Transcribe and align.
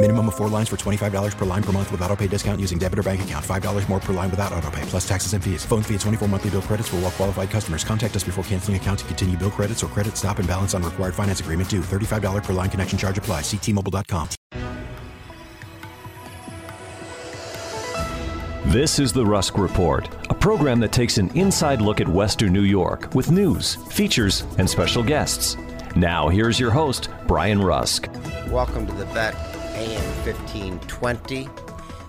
Minimum 0.00 0.28
of 0.28 0.36
four 0.36 0.48
lines 0.48 0.68
for 0.68 0.76
$25 0.76 1.36
per 1.36 1.44
line 1.44 1.62
per 1.62 1.72
month 1.72 1.90
with 1.90 2.00
auto 2.02 2.14
pay 2.14 2.28
discount 2.28 2.60
using 2.60 2.78
debit 2.78 3.00
or 3.00 3.02
bank 3.02 3.22
account. 3.22 3.44
$5 3.44 3.88
more 3.88 3.98
per 3.98 4.12
line 4.12 4.30
without 4.30 4.52
auto 4.52 4.70
pay, 4.70 4.82
plus 4.82 5.06
taxes 5.08 5.32
and 5.32 5.42
fees. 5.42 5.64
Phone 5.64 5.82
fee 5.82 5.94
at 5.96 6.00
24 6.02 6.28
monthly 6.28 6.50
bill 6.50 6.62
credits 6.62 6.88
for 6.88 6.96
all 6.96 7.02
well 7.02 7.10
qualified 7.10 7.50
customers. 7.50 7.82
Contact 7.82 8.14
us 8.14 8.22
before 8.22 8.44
canceling 8.44 8.76
account 8.76 9.00
to 9.00 9.04
continue 9.06 9.36
bill 9.36 9.50
credits 9.50 9.82
or 9.82 9.88
credit 9.88 10.16
stop 10.16 10.38
and 10.38 10.46
balance 10.46 10.72
on 10.72 10.84
required 10.84 11.16
finance 11.16 11.40
agreement 11.40 11.68
due. 11.68 11.80
$35 11.80 12.44
per 12.44 12.52
line 12.52 12.70
connection 12.70 12.96
charge 12.96 13.18
apply. 13.18 13.40
Ctmobile.com. 13.40 14.28
This 18.66 19.00
is 19.00 19.12
the 19.12 19.26
Rusk 19.26 19.58
Report, 19.58 20.08
a 20.30 20.34
program 20.34 20.78
that 20.78 20.92
takes 20.92 21.18
an 21.18 21.28
inside 21.36 21.80
look 21.80 22.00
at 22.00 22.06
Western 22.06 22.52
New 22.52 22.62
York 22.62 23.12
with 23.16 23.32
news, 23.32 23.74
features, 23.90 24.44
and 24.58 24.70
special 24.70 25.02
guests. 25.02 25.56
Now, 25.96 26.28
here's 26.28 26.60
your 26.60 26.70
host, 26.70 27.08
Brian 27.26 27.60
Rusk. 27.60 28.08
Welcome 28.48 28.86
to 28.86 28.92
the 28.92 29.06
Bet 29.06 29.34
AM 29.78 30.24
1520. 30.24 31.48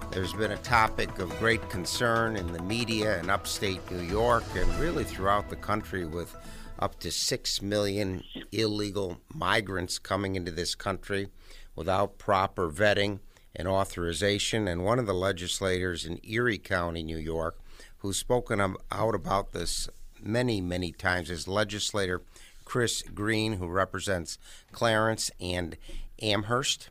There's 0.10 0.34
been 0.34 0.54
a 0.54 0.58
topic 0.58 1.20
of 1.20 1.30
great 1.38 1.70
concern 1.70 2.36
in 2.36 2.52
the 2.52 2.64
media 2.64 3.20
in 3.20 3.30
upstate 3.30 3.92
New 3.92 4.02
York 4.02 4.44
and 4.56 4.68
really 4.80 5.04
throughout 5.04 5.52
the 5.52 5.56
country 5.56 6.04
with 6.04 6.36
up 6.80 7.00
to 7.02 7.12
6 7.12 7.62
million 7.62 8.24
illegal 8.52 9.20
migrants 9.36 10.00
coming 10.00 10.36
into 10.36 10.50
this 10.50 10.74
country 10.74 11.28
without 11.76 12.18
proper 12.18 12.72
vetting 12.72 13.20
and 13.56 13.68
authorization. 13.68 14.68
And 14.68 14.84
one 14.84 14.98
of 14.98 15.06
the 15.06 15.14
legislators 15.14 16.06
in 16.06 16.20
Erie 16.24 16.58
County, 16.58 17.04
New 17.04 17.20
York, 17.20 17.60
who's 18.00 18.18
spoken 18.18 18.60
out 18.92 19.14
about 19.14 19.52
this 19.52 19.88
many, 20.20 20.60
many 20.60 20.92
times 20.92 21.30
is 21.30 21.48
legislator 21.48 22.24
Chris 22.66 23.04
Greene, 23.14 23.54
who 23.54 23.68
represents 23.68 24.40
Clarence 24.72 25.30
and 25.40 25.78
Amherst. 26.20 26.90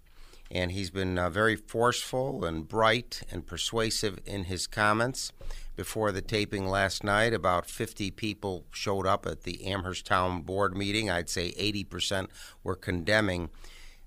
And 0.51 0.73
he's 0.73 0.91
been 0.91 1.19
uh, 1.19 1.31
very 1.31 1.57
forceful 1.57 2.45
and 2.45 2.67
bright 2.67 3.23
and 3.31 3.47
persuasive 3.47 4.19
in 4.25 4.45
his 4.45 4.67
comments. 4.67 5.33
Before 5.77 6.11
the 6.11 6.23
taping 6.23 6.67
last 6.67 7.05
night, 7.05 7.33
about 7.33 7.67
50 7.67 8.11
people 8.13 8.65
showed 8.73 9.07
up 9.07 9.27
at 9.27 9.43
the 9.43 9.65
Amherst 9.67 10.07
Town 10.07 10.43
Board 10.43 10.77
meeting. 10.77 11.09
I'd 11.09 11.29
say 11.29 11.53
80% 11.53 12.29
were 12.65 12.75
condemning 12.75 13.51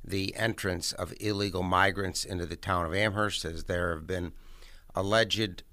the 0.04 0.36
entrance 0.36 0.92
of 0.92 1.14
illegal 1.20 1.64
migrants 1.64 2.26
into 2.26 2.46
the 2.46 2.56
town 2.56 2.86
of 2.86 2.94
Amherst, 2.94 3.46
as 3.46 3.66
there 3.66 3.94
have 3.94 4.08
been 4.08 4.34
alleged 4.96 5.64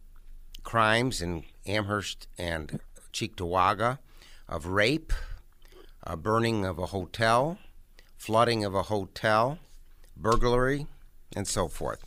crimes 0.63 1.23
in 1.23 1.45
Amherst 1.67 2.29
and 2.37 2.81
Cheektowaga 3.13 3.99
of 4.49 4.67
rape, 4.67 5.13
burning 6.19 6.65
of 6.65 6.79
a 6.79 6.87
hotel, 6.87 7.59
flooding 8.17 8.65
of 8.65 8.75
a 8.75 8.85
hotel, 8.85 9.59
burglary, 10.19 10.87
and 11.35 11.47
so 11.47 11.69
forth. 11.69 12.03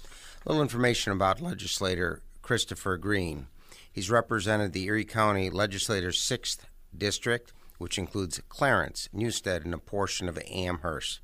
A 0.46 0.50
little 0.50 0.62
information 0.62 1.12
about 1.12 1.42
legislator 1.42 2.22
Christopher 2.42 2.98
Greene. 2.98 3.48
He's 3.92 4.10
represented 4.10 4.74
the 4.74 4.86
Erie 4.86 5.06
County 5.06 5.50
Legislature's 5.50 6.20
6th 6.20 6.60
District, 6.98 7.54
which 7.78 7.98
includes 7.98 8.42
Clarence, 8.50 9.10
Newstead, 9.14 9.66
and 9.66 9.74
a 9.74 9.78
portion 9.78 10.28
of 10.28 10.38
Amherst. 10.50 11.20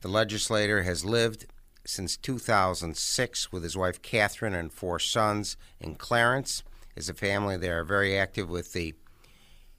The 0.00 0.08
legislator 0.08 0.82
has 0.82 1.04
lived 1.04 1.46
since 1.86 2.16
2006 2.16 3.52
with 3.52 3.62
his 3.62 3.76
wife 3.76 4.02
Catherine 4.02 4.54
and 4.54 4.72
four 4.72 4.98
sons 4.98 5.56
in 5.80 5.94
Clarence. 5.94 6.62
As 6.96 7.08
a 7.08 7.14
family, 7.14 7.56
they 7.56 7.70
are 7.70 7.84
very 7.84 8.16
active 8.16 8.48
with 8.48 8.72
the 8.72 8.94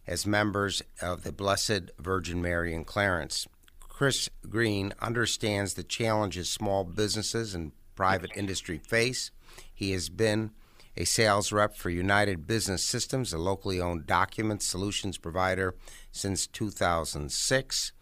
as 0.07 0.25
members 0.25 0.83
of 1.01 1.23
the 1.23 1.31
Blessed 1.31 1.91
Virgin 1.99 2.41
Mary 2.41 2.73
in 2.73 2.85
Clarence. 2.85 3.47
Chris 3.95 4.29
Greene 4.49 4.91
understands 5.01 5.75
the 5.75 5.83
challenges 5.83 6.49
small 6.49 6.83
businesses 6.83 7.55
and 7.55 7.71
private 7.95 8.29
industry 8.35 8.77
face. 8.77 9.31
He 9.73 9.93
has 9.93 10.09
been 10.09 10.51
a 10.97 11.05
sales 11.05 11.53
rep 11.53 11.77
for 11.77 11.89
United 11.89 12.45
Business 12.45 12.83
Systems, 12.83 13.31
a 13.31 13.37
locally 13.37 13.79
owned 13.79 14.05
document 14.05 14.61
solutions 14.61 15.17
provider, 15.17 15.75
since 16.11 16.45
2006. 16.45 17.93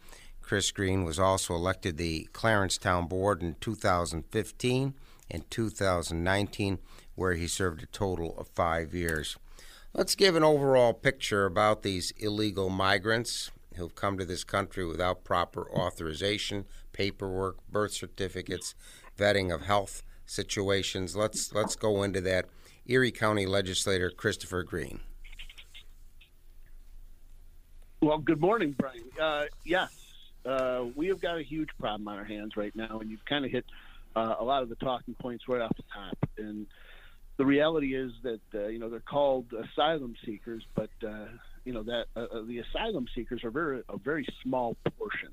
Chris 0.42 0.72
Greene 0.72 1.04
was 1.04 1.20
also 1.20 1.54
elected 1.54 1.98
the 1.98 2.28
Clarence 2.34 2.80
Town 2.80 3.06
Board 3.06 3.44
in 3.44 3.56
2015 3.62 4.96
and 5.30 5.52
2019, 5.52 6.80
where 7.14 7.36
he 7.36 7.46
served 7.46 7.84
a 7.84 7.86
total 7.86 8.36
of 8.40 8.48
five 8.48 8.96
years. 8.96 9.38
Let's 9.94 10.16
give 10.16 10.36
an 10.36 10.44
overall 10.44 10.94
picture 10.94 11.46
about 11.46 11.84
these 11.84 12.14
illegal 12.18 12.70
migrants 12.72 13.52
who've 13.76 13.96
come 13.96 14.18
to 14.18 14.26
this 14.26 14.44
country 14.44 14.86
without 14.86 15.24
proper 15.24 15.70
authorization, 15.72 16.66
paperwork, 16.92 17.58
birth 17.70 17.94
certificates, 17.94 18.76
vetting 19.18 19.54
of 19.54 19.62
health 19.62 20.04
situations. 20.26 21.16
Let's 21.16 21.54
let's 21.54 21.76
go 21.76 22.04
into 22.04 22.22
that. 22.22 22.46
Erie 22.86 23.12
County 23.12 23.46
Legislator 23.46 24.10
Christopher 24.10 24.64
Greene. 24.64 25.00
Well, 28.02 28.18
good 28.18 28.42
morning, 28.42 28.76
Brian. 28.78 29.04
Uh, 29.20 29.46
yes, 29.64 29.90
uh, 30.46 30.86
we 30.96 31.08
have 31.08 31.22
got 31.22 31.38
a 31.38 31.44
huge 31.44 31.70
problem 31.80 32.08
on 32.10 32.18
our 32.18 32.26
hands 32.26 32.58
right 32.58 32.76
now, 32.76 33.00
and 33.00 33.10
you've 33.10 33.24
kind 33.24 33.46
of 33.46 33.52
hit 33.52 33.66
uh, 34.16 34.36
a 34.40 34.44
lot 34.44 34.62
of 34.62 34.70
the 34.70 34.76
talking 34.76 35.16
points 35.16 35.46
right 35.48 35.62
off 35.62 35.76
the 35.78 35.84
top. 35.94 36.18
And 36.38 36.68
the 37.38 37.46
reality 37.46 37.96
is 37.96 38.12
that 38.24 38.42
uh, 38.54 38.68
you 38.68 38.80
know 38.80 38.90
they're 38.90 39.00
called 39.00 39.46
asylum 39.54 40.16
seekers, 40.26 40.66
but 40.76 40.90
uh, 41.08 41.28
you 41.66 41.74
know 41.74 41.84
that 41.84 42.06
uh, 42.16 42.22
uh, 42.22 42.42
the 42.46 42.60
asylum 42.60 43.06
seekers 43.14 43.44
are 43.44 43.52
very 43.52 43.82
a 43.90 43.98
very 43.98 44.28
small 44.42 44.76
portion 44.98 45.32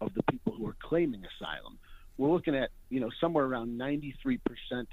of 0.00 0.12
the 0.14 0.22
people 0.30 0.52
who 0.52 0.66
are 0.66 0.76
claiming 0.80 1.24
asylum. 1.24 1.78
We're 2.18 2.30
looking 2.30 2.54
at 2.54 2.70
you 2.88 3.00
know 3.00 3.10
somewhere 3.20 3.44
around 3.44 3.78
93% 3.78 4.40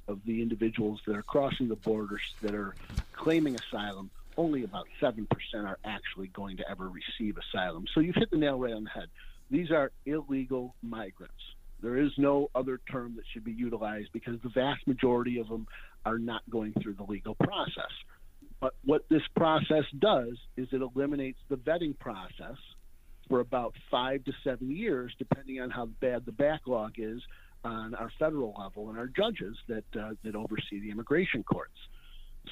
of 0.08 0.20
the 0.25 0.42
individuals 0.42 1.02
that 1.08 1.16
are 1.16 1.24
crossing 1.24 1.68
the 1.68 1.75
borders 1.75 2.22
that 2.42 2.53
are 2.53 2.75
claiming 3.14 3.56
asylum. 3.56 4.12
Only 4.40 4.64
about 4.64 4.86
7% 5.02 5.25
are 5.56 5.80
actually 5.84 6.28
going 6.28 6.58
to 6.58 6.70
ever 6.70 6.88
receive 6.88 7.40
asylum. 7.40 7.86
So 7.92 8.02
you've 8.02 8.16
hit 8.16 8.30
the 8.30 8.38
nail 8.38 8.59
right 8.59 8.74
on 8.74 8.84
the 8.84 8.90
head. 8.92 9.08
These 9.50 9.72
are 9.72 9.92
illegal 10.06 10.75
migrants. 10.84 11.34
There 11.81 11.98
is 11.98 12.12
no 12.18 12.50
other 12.54 12.80
term 12.92 13.16
that 13.16 13.25
should 13.34 13.44
be 13.44 13.52
utilized 13.52 14.09
because 14.14 14.40
the 14.44 14.50
vast 14.50 14.86
majority 14.88 15.40
of 15.40 15.48
them 15.48 15.68
are 16.06 16.19
not 16.19 16.42
going 16.50 16.74
through 16.74 16.94
the 16.94 17.04
legal 17.04 17.34
process. 17.36 17.92
But 18.59 18.73
what 18.84 19.06
this 19.09 19.22
process 19.35 19.84
does 20.00 20.38
is 20.56 20.68
it 20.72 20.81
eliminates 20.81 21.40
the 21.50 21.57
vetting 21.57 21.97
process 22.00 22.57
for 23.30 23.39
about 23.39 23.75
five 23.92 24.24
to 24.24 24.31
seven 24.44 24.71
years, 24.71 25.13
depending 25.19 25.62
on 25.62 25.69
how 25.69 25.88
bad 26.01 26.25
the 26.25 26.31
backlog 26.31 26.94
is 26.98 27.21
on 27.63 27.94
our 27.95 28.12
federal 28.18 28.56
level 28.59 28.89
and 28.89 28.98
our 28.98 29.07
judges 29.07 29.56
that 29.68 29.83
uh, 30.00 30.12
that 30.24 30.36
oversee 30.36 30.80
the 30.80 30.89
immigration 30.89 31.44
courts. 31.44 31.77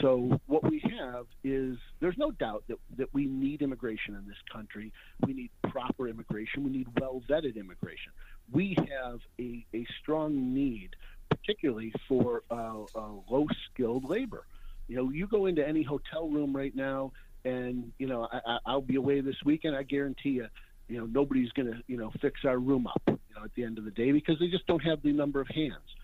So 0.01 0.39
what 0.47 0.69
we 0.69 0.83
have 0.99 1.25
is 1.43 1.77
there's 2.01 2.17
no 2.17 2.31
doubt 2.31 2.65
that, 2.67 2.77
that 2.97 3.13
we 3.13 3.25
need 3.25 3.61
immigration 3.61 4.15
in 4.15 4.27
this 4.27 4.37
country. 4.51 4.91
We 5.25 5.33
need 5.33 5.51
proper 5.69 6.07
immigration. 6.09 6.63
We 6.63 6.71
need 6.71 6.87
well 6.99 7.21
vetted 7.29 7.55
immigration. 7.55 8.11
We 8.51 8.75
have 8.77 9.19
a, 9.39 9.65
a 9.73 9.85
strong 10.01 10.53
need, 10.53 10.95
particularly 11.29 11.93
for 12.09 12.43
uh, 12.51 12.83
uh, 12.93 13.09
low 13.29 13.47
skilled 13.71 14.03
labor. 14.09 14.45
You 14.87 14.97
know, 14.97 15.09
you 15.09 15.27
go 15.27 15.45
into 15.45 15.67
any 15.67 15.83
hotel 15.83 16.27
room 16.27 16.55
right 16.55 16.75
now, 16.75 17.11
and 17.43 17.91
you 17.97 18.07
know 18.07 18.27
I, 18.31 18.59
I'll 18.65 18.81
be 18.81 18.95
away 18.95 19.21
this 19.21 19.37
weekend. 19.43 19.75
I 19.75 19.83
guarantee 19.83 20.29
you, 20.29 20.47
you 20.87 20.99
know 20.99 21.05
nobody's 21.05 21.51
going 21.51 21.71
to 21.71 21.81
you 21.87 21.97
know 21.97 22.11
fix 22.21 22.45
our 22.45 22.57
room 22.57 22.87
up. 22.87 23.01
You 23.07 23.19
know, 23.35 23.43
at 23.43 23.53
the 23.55 23.63
end 23.63 23.77
of 23.77 23.85
the 23.85 23.91
day, 23.91 24.11
because 24.11 24.39
they 24.39 24.47
just 24.47 24.67
don't 24.67 24.83
have 24.83 25.01
the 25.01 25.11
number 25.11 25.41
of 25.41 25.47
hands. 25.47 25.95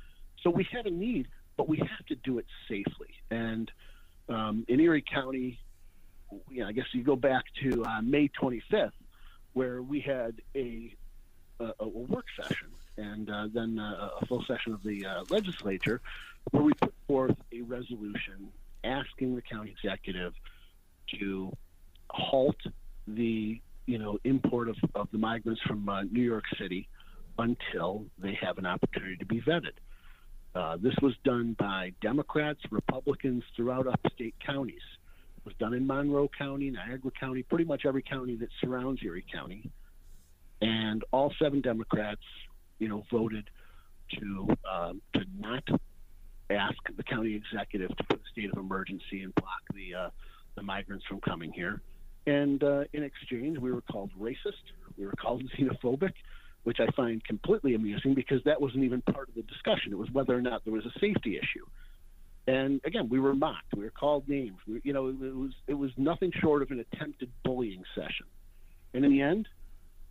So 0.44 0.50
we 0.50 0.68
have 0.72 0.86
a 0.86 0.92
need 0.92 1.28
but 1.62 1.69
we 1.69 1.78
have 1.78 2.06
to 2.07 2.16
do 2.16 2.39
it 2.39 2.45
safely. 2.68 3.10
And 3.30 3.72
um, 4.30 4.66
in 4.68 4.80
Erie 4.80 5.04
County, 5.04 5.60
you 6.50 6.62
know, 6.62 6.68
I 6.68 6.72
guess 6.72 6.86
you 6.92 7.04
go 7.04 7.16
back 7.16 7.44
to 7.62 7.84
uh, 7.86 8.01
May 8.01 8.30
25th, 8.30 8.94
where 9.54 9.81
we 9.81 10.00
had 10.00 10.42
a 10.56 10.95
a, 11.60 11.74
a 11.81 11.88
work 11.88 12.25
session 12.36 12.69
and 12.98 13.30
uh, 13.30 13.48
then 13.54 13.77
uh, 13.77 14.10
a 14.22 14.25
full 14.25 14.44
session 14.45 14.74
of 14.74 14.81
the 14.81 15.06
uh, 15.06 15.24
legislature, 15.30 16.01
where 16.50 16.63
we 16.63 16.74
put 16.74 16.95
forth 17.07 17.38
a 17.51 17.62
resolution 17.62 18.50
asking 18.83 19.36
the 19.36 19.42
county 19.42 19.74
executive 19.83 20.33
to 21.19 21.51
halt 22.10 22.57
the 23.07 23.60
you 23.86 23.98
know 23.98 24.18
import 24.24 24.69
of, 24.69 24.75
of 24.95 25.07
the 25.12 25.18
migrants 25.18 25.62
from 25.68 25.88
uh, 25.89 26.04
New 26.04 26.22
York 26.22 26.44
City 26.60 26.88
until 27.38 28.06
they 28.22 28.38
have 28.42 28.57
an 28.57 28.66
opportunity 28.66 29.16
to 29.18 29.25
be 29.25 29.42
vetted. 29.42 29.74
Uh, 30.54 30.78
this 30.78 30.94
was 31.01 31.13
done 31.24 31.56
by 31.57 31.94
Democrats, 32.01 32.60
Republicans 32.72 33.44
throughout 33.56 33.88
upstate 33.88 34.36
counties. 34.45 34.81
It 35.38 35.45
was 35.45 35.56
done 35.60 35.74
in 35.74 35.88
Monroe 35.88 36.30
County, 36.38 36.69
Niagara 36.69 37.12
County, 37.18 37.44
pretty 37.44 37.63
much 37.63 37.84
every 37.86 38.04
county 38.04 38.36
that 38.36 38.50
surrounds 38.60 39.01
Erie 39.04 39.25
County. 39.34 39.72
And 40.62 41.04
all 41.12 41.34
seven 41.42 41.62
Democrats, 41.62 42.22
you 42.80 42.89
know, 42.89 43.04
voted 43.12 43.50
to 44.19 44.48
um, 44.69 45.01
to 45.13 45.22
not 45.39 45.63
ask 46.53 46.77
the 46.95 47.03
county 47.03 47.36
executive 47.36 47.95
to 47.95 48.03
put 48.03 48.19
a 48.19 48.30
state 48.31 48.51
of 48.51 48.57
emergency 48.57 49.24
and 49.24 49.33
block 49.36 49.62
the 49.74 49.94
uh, 49.95 50.09
the 50.56 50.63
migrants 50.63 51.06
from 51.06 51.21
coming 51.21 51.51
here. 51.51 51.81
And 52.27 52.63
uh, 52.63 52.83
in 52.94 53.03
exchange, 53.03 53.57
we 53.57 53.71
were 53.71 53.81
called 53.81 54.12
racist, 54.19 54.63
we 54.98 55.06
were 55.06 55.13
called 55.13 55.44
xenophobic, 55.57 56.13
which 56.63 56.80
I 56.80 56.92
find 56.92 57.24
completely 57.24 57.74
amusing 57.74 58.13
because 58.13 58.44
that 58.45 58.62
wasn't 58.62 58.83
even 58.83 59.01
part 59.01 59.30
of 59.30 59.36
the 59.36 59.42
discussion. 59.44 59.92
It 59.92 59.98
was 59.98 60.12
whether 60.12 60.36
or 60.36 60.42
not 60.42 60.63
there 60.63 60.74
was 60.74 60.86
a 60.86 61.00
safety 61.00 61.38
issue. 61.38 61.65
And 62.48 62.81
again, 62.86 63.09
we 63.09 63.19
were 63.19 63.33
mocked. 63.33 63.74
We 63.75 63.83
were 63.83 63.92
called 63.92 64.27
names. 64.27 64.57
We, 64.68 64.81
you 64.83 64.94
know, 64.94 65.07
it 65.07 65.36
was 65.36 65.51
it 65.68 65.74
was 65.74 65.92
nothing 65.98 66.31
short 66.39 66.62
of 66.62 66.71
an 66.71 66.80
attempted 66.80 67.31
bullying 67.44 67.83
session. 67.95 68.25
And 68.94 69.06
in 69.06 69.12
the 69.12 69.21
end, 69.21 69.48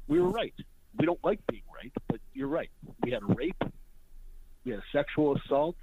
we 0.08 0.20
were 0.20 0.30
right. 0.30 0.54
We 0.96 1.06
don't 1.06 1.22
like 1.22 1.40
being 1.48 1.62
right, 1.74 1.92
but 2.08 2.20
you're 2.32 2.48
right. 2.48 2.70
We 3.02 3.10
had 3.10 3.22
a 3.22 3.26
rape. 3.26 3.62
We 4.64 4.72
had 4.72 4.80
a 4.80 4.84
sexual 4.92 5.36
assault. 5.36 5.76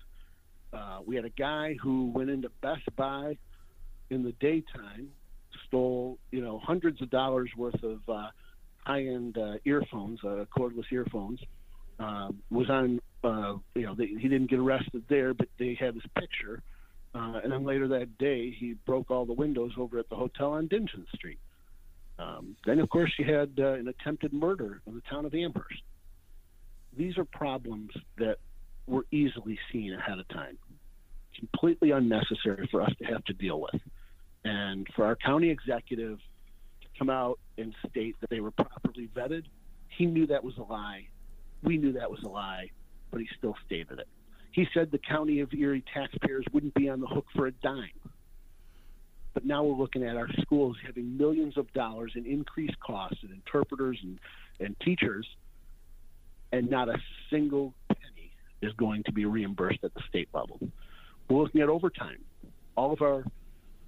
Uh, 0.77 0.99
we 1.05 1.15
had 1.15 1.25
a 1.25 1.29
guy 1.29 1.75
who 1.81 2.11
went 2.13 2.29
into 2.29 2.49
Best 2.61 2.83
Buy 2.95 3.37
in 4.09 4.23
the 4.23 4.33
daytime, 4.33 5.09
stole 5.67 6.17
you 6.31 6.41
know 6.41 6.59
hundreds 6.59 7.01
of 7.01 7.09
dollars 7.09 7.49
worth 7.57 7.81
of 7.83 7.99
uh, 8.07 8.27
high-end 8.85 9.37
uh, 9.37 9.53
earphones, 9.65 10.19
uh, 10.23 10.45
cordless 10.55 10.85
earphones. 10.91 11.39
Uh, 11.99 12.29
was 12.51 12.69
on, 12.69 13.01
uh, 13.23 13.55
you 13.73 13.81
know, 13.81 13.95
they, 13.95 14.05
he 14.05 14.27
didn't 14.27 14.51
get 14.51 14.59
arrested 14.59 15.03
there, 15.09 15.33
but 15.33 15.47
they 15.57 15.75
had 15.79 15.95
his 15.95 16.03
picture. 16.17 16.61
And 17.13 17.51
then 17.51 17.65
later 17.65 17.87
that 17.87 18.19
day, 18.19 18.51
he 18.51 18.75
broke 18.85 19.09
all 19.09 19.25
the 19.25 19.33
windows 19.33 19.71
over 19.75 19.97
at 19.97 20.07
the 20.07 20.15
hotel 20.15 20.51
on 20.51 20.67
Dingens 20.67 21.09
Street. 21.15 21.39
Um, 22.19 22.55
then, 22.67 22.79
of 22.79 22.89
course, 22.89 23.11
you 23.17 23.25
had 23.25 23.57
an 23.57 23.87
attempted 23.87 24.33
murder 24.33 24.81
in 24.85 24.93
the 24.93 25.01
town 25.09 25.25
of 25.25 25.33
Amherst. 25.33 25.81
These 26.95 27.17
are 27.17 27.25
problems 27.25 27.89
that 28.19 28.37
were 28.85 29.05
easily 29.09 29.57
seen 29.71 29.93
ahead 29.93 30.19
of 30.19 30.27
time, 30.27 30.59
completely 31.39 31.91
unnecessary 31.91 32.67
for 32.71 32.81
us 32.81 32.91
to 32.99 33.05
have 33.05 33.23
to 33.25 33.33
deal 33.33 33.61
with. 33.61 33.81
And 34.43 34.87
for 34.95 35.05
our 35.05 35.15
county 35.15 35.49
executive 35.49 36.19
to 36.81 36.87
come 36.97 37.09
out 37.09 37.39
and 37.57 37.73
state 37.89 38.15
that 38.21 38.29
they 38.29 38.39
were 38.39 38.51
properly 38.51 39.09
vetted, 39.15 39.43
he 39.89 40.05
knew 40.05 40.27
that 40.27 40.43
was 40.43 40.55
a 40.57 40.63
lie. 40.63 41.07
We 41.63 41.77
knew 41.77 41.93
that 41.93 42.09
was 42.09 42.21
a 42.23 42.29
lie, 42.29 42.69
but 43.11 43.19
he 43.19 43.27
still 43.37 43.55
stated 43.65 43.99
it. 43.99 44.07
He 44.51 44.67
said 44.73 44.91
the 44.91 44.99
county 44.99 45.39
of 45.41 45.53
Erie 45.53 45.83
taxpayers 45.93 46.45
wouldn't 46.51 46.73
be 46.73 46.89
on 46.89 47.01
the 47.01 47.07
hook 47.07 47.25
for 47.35 47.47
a 47.47 47.51
dime. 47.51 47.89
But 49.33 49.45
now 49.45 49.63
we're 49.63 49.75
looking 49.75 50.03
at 50.03 50.17
our 50.17 50.29
schools 50.41 50.77
having 50.83 51.15
millions 51.15 51.57
of 51.57 51.71
dollars 51.73 52.13
in 52.15 52.25
increased 52.25 52.79
costs 52.79 53.19
and 53.21 53.31
interpreters 53.31 53.99
and, 54.01 54.19
and 54.59 54.75
teachers, 54.83 55.27
and 56.51 56.69
not 56.69 56.89
a 56.89 56.97
single 57.29 57.73
penny 57.87 58.31
is 58.63 58.73
going 58.73 59.03
to 59.03 59.11
be 59.11 59.25
reimbursed 59.25 59.83
at 59.83 59.93
the 59.93 60.01
state 60.09 60.29
level. 60.33 60.59
We're 61.29 61.43
looking 61.43 61.61
at 61.61 61.69
overtime. 61.69 62.23
All 62.75 62.93
of 62.93 63.01
our 63.01 63.23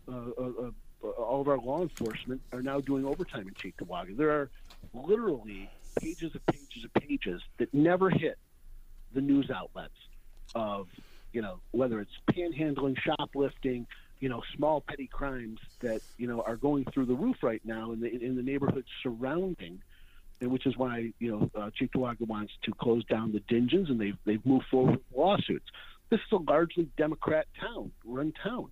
uh, 0.07 0.11
uh, 0.11 0.71
uh, 1.03 1.07
all 1.07 1.41
of 1.41 1.47
our 1.47 1.57
law 1.57 1.81
enforcement 1.81 2.41
are 2.51 2.61
now 2.61 2.81
doing 2.81 3.05
overtime 3.05 3.47
in 3.47 3.53
Cheektowaga. 3.53 4.17
There 4.17 4.31
are 4.31 4.49
literally 4.93 5.69
pages 6.01 6.35
of 6.35 6.45
pages 6.47 6.83
of 6.83 6.93
pages 6.93 7.41
that 7.57 7.73
never 7.73 8.09
hit 8.09 8.37
the 9.13 9.21
news 9.21 9.49
outlets 9.49 9.93
of 10.55 10.87
you 11.31 11.41
know 11.41 11.59
whether 11.71 11.99
it's 12.01 12.11
panhandling, 12.31 12.97
shoplifting, 12.99 13.87
you 14.19 14.29
know 14.29 14.41
small 14.55 14.81
petty 14.81 15.07
crimes 15.07 15.59
that 15.79 16.01
you 16.17 16.27
know 16.27 16.41
are 16.41 16.57
going 16.57 16.85
through 16.85 17.05
the 17.05 17.15
roof 17.15 17.37
right 17.41 17.61
now 17.63 17.91
in 17.91 18.01
the 18.01 18.09
in 18.09 18.35
the 18.35 18.43
neighborhoods 18.43 18.87
surrounding. 19.01 19.81
And 20.41 20.51
which 20.51 20.65
is 20.65 20.77
why 20.77 21.11
you 21.19 21.31
know 21.31 21.51
uh, 21.53 21.69
wants 22.21 22.53
to 22.63 22.71
close 22.71 23.03
down 23.03 23.33
the 23.33 23.41
Dingens, 23.41 23.89
and 23.89 23.99
they've 23.99 24.17
they've 24.23 24.45
moved 24.45 24.67
forward 24.71 24.91
with 24.91 25.01
lawsuits. 25.13 25.65
This 26.09 26.19
is 26.19 26.31
a 26.31 26.37
largely 26.37 26.89
Democrat 26.97 27.47
town, 27.59 27.91
run 28.05 28.33
town 28.43 28.69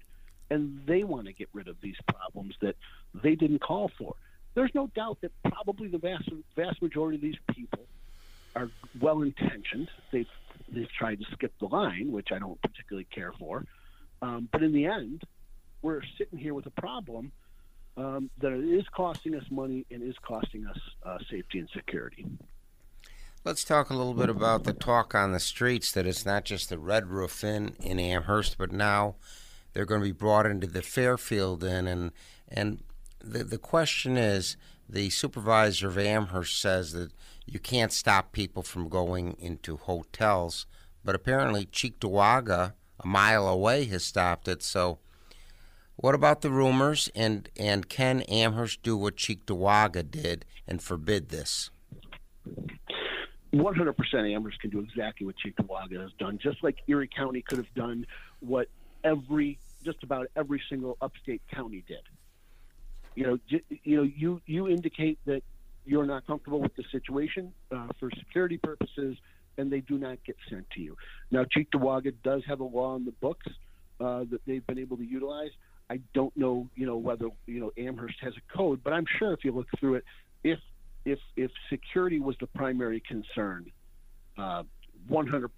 and 0.50 0.82
they 0.86 1.04
want 1.04 1.28
to 1.28 1.34
get 1.34 1.50
rid 1.54 1.68
of 1.68 1.80
these 1.82 1.98
problems 2.08 2.56
that 2.62 2.76
they 3.14 3.36
didn't 3.36 3.60
call 3.60 3.92
for. 3.98 4.16
There's 4.54 4.74
no 4.74 4.88
doubt 4.96 5.20
that 5.22 5.32
probably 5.44 5.88
the 5.88 5.98
vast 5.98 6.30
vast 6.56 6.82
majority 6.82 7.18
of 7.18 7.22
these 7.22 7.40
people 7.54 7.86
are 8.56 8.70
well 9.00 9.22
intentioned. 9.22 9.90
They've 10.12 10.30
they've 10.70 10.92
tried 10.92 11.20
to 11.20 11.26
skip 11.34 11.54
the 11.60 11.68
line, 11.68 12.12
which 12.12 12.32
I 12.32 12.40
don't 12.40 12.62
particularly 12.62 13.08
care 13.14 13.34
for. 13.38 13.66
Um, 14.22 14.50
but 14.52 14.64
in 14.64 14.74
the 14.74 14.86
end, 14.86 15.24
we're 15.82 16.02
sitting 16.18 16.40
here 16.40 16.54
with 16.54 16.66
a 16.66 16.72
problem 16.72 17.32
um, 17.98 18.32
that 18.40 18.54
is 18.54 18.86
costing 18.90 19.36
us 19.36 19.44
money 19.52 19.86
and 19.92 20.02
is 20.02 20.16
costing 20.24 20.66
us 20.66 20.80
uh, 21.04 21.20
safety 21.30 21.60
and 21.60 21.70
security. 21.70 22.26
Let's 23.44 23.64
talk 23.64 23.90
a 23.90 23.96
little 23.96 24.14
bit 24.14 24.30
about 24.30 24.66
the 24.66 24.74
talk 24.74 25.16
on 25.16 25.32
the 25.32 25.40
streets 25.40 25.92
that 25.94 26.06
it's 26.06 26.26
not 26.26 26.44
just 26.44 26.70
the 26.70 26.78
Red 26.78 27.08
Roof 27.08 27.44
Inn 27.44 27.76
in 27.80 27.98
Amherst, 28.00 28.58
but 28.58 28.74
now 28.74 29.16
they're 29.72 29.86
going 29.86 30.02
to 30.02 30.08
be 30.08 30.12
brought 30.12 30.46
into 30.46 30.68
the 30.68 30.82
Fairfield 30.82 31.64
Inn, 31.64 31.88
and 31.88 32.12
and 32.50 32.84
the 33.20 33.46
the 33.46 33.58
question 33.58 34.18
is, 34.18 34.58
the 34.90 35.10
supervisor 35.10 35.88
of 35.88 35.98
Amherst 35.98 36.60
says 36.60 36.92
that 36.94 37.12
you 37.46 37.60
can't 37.60 37.94
stop 37.94 38.34
people 38.34 38.64
from 38.64 38.90
going 38.90 39.38
into 39.40 39.78
hotels, 39.78 40.66
but 41.06 41.16
apparently 41.16 41.66
Cheektowaga, 41.66 42.74
a 43.00 43.08
mile 43.08 43.48
away, 43.48 43.86
has 43.86 44.04
stopped 44.04 44.50
it. 44.50 44.62
So, 44.62 45.00
what 45.96 46.16
about 46.16 46.42
the 46.42 46.52
rumors? 46.52 47.10
And 47.16 47.50
and 47.56 47.88
can 47.88 48.22
Amherst 48.24 48.84
do 48.84 48.98
what 48.98 49.16
Cheektowaga 49.16 50.10
did 50.12 50.44
and 50.68 50.84
forbid 50.84 51.30
this? 51.30 51.70
100% 53.58 54.36
Amherst 54.36 54.60
can 54.60 54.70
do 54.70 54.80
exactly 54.80 55.26
what 55.26 55.36
Cheektowaga 55.44 56.02
has 56.02 56.12
done, 56.20 56.38
just 56.38 56.64
like 56.64 56.78
Erie 56.88 57.10
County 57.14 57.42
could 57.42 57.58
have 57.58 57.74
done 57.74 58.06
what 58.40 58.68
every 59.04 59.58
just 59.84 60.04
about 60.04 60.28
every 60.36 60.62
single 60.70 60.98
upstate 61.02 61.42
county 61.54 61.84
did. 61.88 62.02
You 63.16 63.24
know, 63.24 63.40
you 63.84 63.98
know, 63.98 64.04
you 64.04 64.42
you 64.46 64.68
indicate 64.68 65.20
that 65.26 65.44
you're 65.86 66.06
not 66.06 66.28
comfortable 66.28 66.60
with 66.60 66.76
the 66.76 66.84
situation 66.92 67.54
uh, 67.72 67.88
for 68.00 68.12
security 68.12 68.58
purposes, 68.58 69.18
and 69.58 69.72
they 69.72 69.80
do 69.80 69.98
not 69.98 70.24
get 70.26 70.36
sent 70.50 70.70
to 70.72 70.82
you. 70.82 70.98
Now, 71.32 71.46
Cheektowaga 71.46 72.14
does 72.24 72.44
have 72.46 72.60
a 72.60 72.66
law 72.66 72.96
in 72.96 73.06
the 73.06 73.12
books 73.12 73.48
uh, 74.00 74.26
that 74.30 74.42
they've 74.46 74.66
been 74.68 74.80
able 74.80 74.98
to 74.98 75.06
utilize. 75.06 75.52
I 75.90 76.02
don't 76.14 76.36
know, 76.36 76.68
you 76.76 76.86
know, 76.86 76.98
whether 76.98 77.30
you 77.46 77.60
know 77.60 77.72
Amherst 77.78 78.20
has 78.22 78.34
a 78.36 78.56
code, 78.56 78.82
but 78.84 78.94
I'm 78.94 79.06
sure 79.18 79.34
if 79.34 79.46
you 79.46 79.52
look 79.52 79.68
through 79.80 79.96
it, 79.96 80.04
if 80.44 80.60
if 81.06 81.20
if 81.36 81.52
security 81.70 82.20
was 82.20 82.36
the 82.40 82.48
primary 82.48 83.02
concern, 83.02 83.72
uh, 84.38 84.64
100%, 85.10 85.50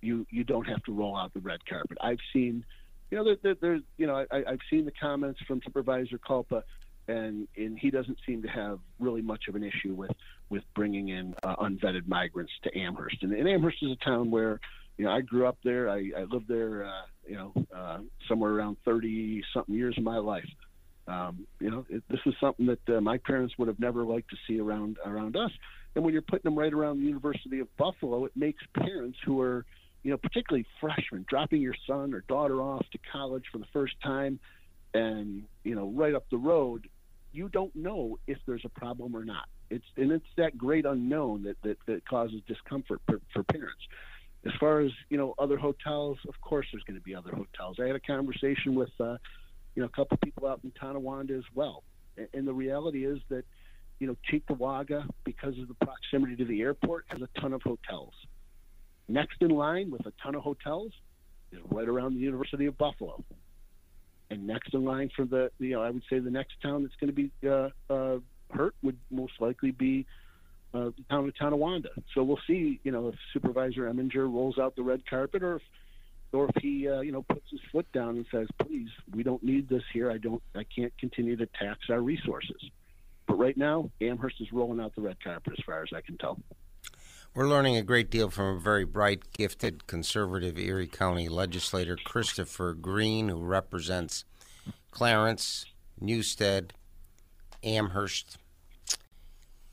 you 0.00 0.26
you 0.30 0.44
don't 0.44 0.66
have 0.66 0.82
to 0.84 0.92
roll 0.92 1.16
out 1.16 1.32
the 1.34 1.40
red 1.40 1.64
carpet. 1.66 1.98
I've 2.00 2.18
seen 2.32 2.64
you 3.12 3.18
know, 3.18 3.24
there, 3.24 3.36
there, 3.42 3.54
there's, 3.60 3.82
you 3.98 4.06
know, 4.06 4.24
I, 4.30 4.36
I've 4.48 4.60
seen 4.70 4.86
the 4.86 4.92
comments 4.92 5.38
from 5.46 5.60
Supervisor 5.62 6.18
Kulpa, 6.18 6.62
and 7.08 7.46
and 7.58 7.78
he 7.78 7.90
doesn't 7.90 8.16
seem 8.26 8.40
to 8.40 8.48
have 8.48 8.78
really 8.98 9.20
much 9.20 9.48
of 9.48 9.54
an 9.54 9.62
issue 9.62 9.92
with 9.92 10.12
with 10.48 10.62
bringing 10.74 11.10
in 11.10 11.34
uh, 11.42 11.56
unvetted 11.56 12.08
migrants 12.08 12.52
to 12.62 12.74
Amherst. 12.76 13.18
And, 13.22 13.34
and, 13.34 13.46
Amherst 13.46 13.82
is 13.82 13.90
a 13.90 14.02
town 14.02 14.30
where, 14.30 14.60
you 14.96 15.04
know, 15.04 15.10
I 15.10 15.20
grew 15.20 15.46
up 15.46 15.58
there. 15.62 15.90
I, 15.90 16.10
I 16.16 16.22
lived 16.22 16.48
there, 16.48 16.86
uh, 16.86 17.02
you 17.28 17.36
know, 17.36 17.52
uh, 17.76 17.98
somewhere 18.28 18.52
around 18.52 18.78
thirty 18.82 19.44
something 19.52 19.74
years 19.74 19.98
of 19.98 20.04
my 20.04 20.16
life. 20.16 20.48
Um, 21.08 21.46
you 21.60 21.70
know, 21.70 21.84
it, 21.88 22.02
this 22.08 22.20
is 22.26 22.34
something 22.40 22.66
that 22.66 22.96
uh, 22.96 23.00
my 23.00 23.18
parents 23.18 23.54
would 23.58 23.68
have 23.68 23.80
never 23.80 24.04
liked 24.04 24.30
to 24.30 24.36
see 24.46 24.60
around 24.60 24.98
around 25.04 25.36
us. 25.36 25.50
And 25.94 26.04
when 26.04 26.12
you're 26.12 26.22
putting 26.22 26.44
them 26.44 26.58
right 26.58 26.72
around 26.72 27.00
the 27.00 27.06
University 27.06 27.60
of 27.60 27.76
Buffalo, 27.76 28.24
it 28.24 28.32
makes 28.34 28.62
parents 28.74 29.18
who 29.24 29.40
are 29.40 29.64
you 30.02 30.10
know, 30.10 30.16
particularly 30.16 30.66
freshmen, 30.80 31.24
dropping 31.28 31.60
your 31.60 31.74
son 31.86 32.12
or 32.12 32.24
daughter 32.28 32.60
off 32.60 32.84
to 32.90 32.98
college 33.10 33.44
for 33.52 33.58
the 33.58 33.66
first 33.72 33.94
time, 34.02 34.38
and 34.94 35.44
you 35.64 35.74
know, 35.74 35.92
right 35.94 36.14
up 36.14 36.24
the 36.30 36.36
road, 36.36 36.88
you 37.32 37.48
don't 37.48 37.74
know 37.74 38.18
if 38.26 38.38
there's 38.46 38.64
a 38.64 38.80
problem 38.80 39.16
or 39.16 39.24
not. 39.24 39.46
It's 39.70 39.84
and 39.96 40.10
it's 40.10 40.26
that 40.36 40.58
great 40.58 40.84
unknown 40.84 41.44
that 41.44 41.56
that, 41.62 41.78
that 41.86 42.06
causes 42.06 42.40
discomfort 42.46 43.00
for, 43.06 43.20
for 43.32 43.42
parents. 43.44 43.80
As 44.44 44.52
far 44.58 44.80
as 44.80 44.90
you 45.08 45.16
know, 45.16 45.34
other 45.38 45.56
hotels, 45.56 46.18
of 46.28 46.34
course, 46.40 46.66
there's 46.72 46.82
going 46.82 46.98
to 46.98 47.04
be 47.04 47.14
other 47.14 47.30
hotels. 47.30 47.76
I 47.80 47.86
had 47.86 47.96
a 47.96 48.00
conversation 48.00 48.74
with 48.74 48.90
uh, 48.98 49.16
you 49.74 49.82
know, 49.82 49.86
a 49.86 49.96
couple 49.96 50.16
people 50.18 50.46
out 50.46 50.60
in 50.64 50.72
Tonawanda 50.78 51.34
as 51.34 51.44
well. 51.54 51.82
And, 52.34 52.46
the 52.46 52.52
reality 52.52 53.06
is 53.06 53.18
that, 53.30 53.44
you 53.98 54.06
know, 54.06 54.16
Cheektowaga, 54.30 55.08
because 55.24 55.58
of 55.58 55.68
the 55.68 55.74
proximity 55.74 56.36
to 56.36 56.44
the 56.44 56.60
airport, 56.60 57.04
has 57.08 57.22
a 57.22 57.40
ton 57.40 57.52
of 57.52 57.62
hotels. 57.62 58.12
Next 59.08 59.36
in 59.40 59.50
line 59.50 59.90
with 59.90 60.04
a 60.06 60.12
ton 60.22 60.34
of 60.34 60.42
hotels 60.42 60.92
is 61.52 61.58
right 61.70 61.88
around 61.88 62.14
the 62.14 62.20
University 62.20 62.66
of 62.66 62.76
Buffalo. 62.76 63.24
And 64.30 64.46
next 64.46 64.74
in 64.74 64.84
line 64.84 65.10
for 65.14 65.24
the, 65.24 65.50
you 65.58 65.70
know, 65.70 65.82
I 65.82 65.90
would 65.90 66.02
say 66.08 66.18
the 66.18 66.30
next 66.30 66.54
town 66.62 66.82
that's 66.82 66.94
going 66.96 67.08
to 67.08 67.14
be 67.14 67.30
uh, 67.46 67.68
uh, 67.92 68.18
hurt 68.50 68.74
would 68.82 68.98
most 69.10 69.34
likely 69.40 69.70
be 69.70 70.06
uh, 70.74 70.90
the 70.96 71.04
town 71.10 71.28
of 71.28 71.34
Tonawanda. 71.34 71.90
So 72.14 72.22
we'll 72.22 72.40
see, 72.46 72.80
you 72.82 72.92
know, 72.92 73.08
if 73.08 73.14
Supervisor 73.32 73.82
Emminger 73.82 74.32
rolls 74.32 74.58
out 74.58 74.74
the 74.76 74.82
red 74.82 75.02
carpet 75.08 75.42
or 75.42 75.56
if 75.56 75.62
or 76.32 76.48
if 76.54 76.62
he 76.62 76.88
uh, 76.88 77.00
you 77.00 77.12
know 77.12 77.22
puts 77.22 77.50
his 77.50 77.60
foot 77.70 77.90
down 77.92 78.16
and 78.16 78.26
says, 78.30 78.48
"Please, 78.60 78.88
we 79.14 79.22
don't 79.22 79.42
need 79.42 79.68
this 79.68 79.82
here. 79.92 80.10
I 80.10 80.18
don't. 80.18 80.42
I 80.54 80.64
can't 80.64 80.96
continue 80.98 81.36
to 81.36 81.46
tax 81.46 81.80
our 81.90 82.00
resources." 82.00 82.62
But 83.26 83.38
right 83.38 83.56
now, 83.56 83.90
Amherst 84.00 84.40
is 84.40 84.52
rolling 84.52 84.80
out 84.80 84.94
the 84.94 85.02
red 85.02 85.22
carpet, 85.22 85.54
as 85.56 85.64
far 85.64 85.82
as 85.82 85.90
I 85.94 86.00
can 86.00 86.18
tell. 86.18 86.38
We're 87.34 87.48
learning 87.48 87.76
a 87.76 87.82
great 87.82 88.10
deal 88.10 88.28
from 88.28 88.56
a 88.56 88.60
very 88.60 88.84
bright, 88.84 89.32
gifted, 89.32 89.86
conservative 89.86 90.58
Erie 90.58 90.86
County 90.86 91.30
legislator, 91.30 91.96
Christopher 92.04 92.74
Greene, 92.74 93.28
who 93.28 93.42
represents 93.42 94.26
Clarence, 94.90 95.64
Newstead, 95.98 96.74
Amherst. 97.62 98.36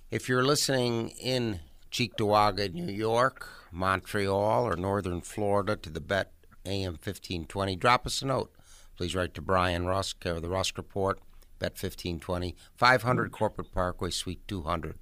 If 0.09 0.29
you're 0.29 0.45
listening 0.45 1.09
in 1.09 1.59
Cheektowaga, 1.91 2.73
New 2.73 2.91
York, 2.93 3.49
Montreal, 3.71 4.65
or 4.65 4.77
Northern 4.77 5.19
Florida 5.19 5.75
to 5.75 5.89
the 5.89 5.99
Bet 5.99 6.31
AM 6.69 6.93
1520. 6.93 7.75
Drop 7.75 8.05
us 8.05 8.21
a 8.21 8.27
note. 8.27 8.53
Please 8.95 9.15
write 9.15 9.33
to 9.33 9.41
Brian 9.41 9.85
Rusk 9.85 10.25
or 10.25 10.39
the 10.39 10.49
Rusk 10.49 10.77
Report, 10.77 11.19
Bet 11.57 11.71
1520, 11.71 12.55
500 12.75 13.31
Corporate 13.31 13.73
Parkway, 13.73 14.11
Suite 14.11 14.47
200, 14.47 14.95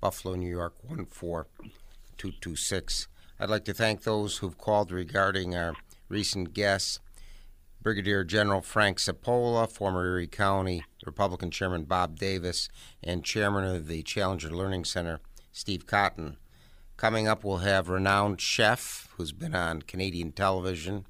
Buffalo, 0.00 0.36
New 0.36 0.50
York 0.50 0.74
14226. 0.86 3.08
I'd 3.40 3.50
like 3.50 3.64
to 3.64 3.74
thank 3.74 4.02
those 4.02 4.38
who've 4.38 4.56
called 4.56 4.92
regarding 4.92 5.54
our 5.54 5.74
recent 6.08 6.54
guests. 6.54 7.00
Brigadier 7.80 8.24
General 8.24 8.60
Frank 8.60 8.98
Sapola, 8.98 9.70
former 9.70 10.04
Erie 10.04 10.26
County 10.26 10.82
Republican 11.06 11.50
Chairman 11.50 11.84
Bob 11.84 12.18
Davis, 12.18 12.68
and 13.02 13.24
Chairman 13.24 13.64
of 13.64 13.86
the 13.86 14.02
Challenger 14.02 14.50
Learning 14.50 14.84
Center, 14.84 15.20
Steve 15.52 15.86
Cotton. 15.86 16.36
Coming 16.98 17.28
up, 17.28 17.44
we'll 17.44 17.58
have 17.58 17.88
renowned 17.88 18.40
chef 18.40 19.08
who's 19.16 19.30
been 19.30 19.54
on 19.54 19.82
Canadian 19.82 20.32
television, 20.32 21.06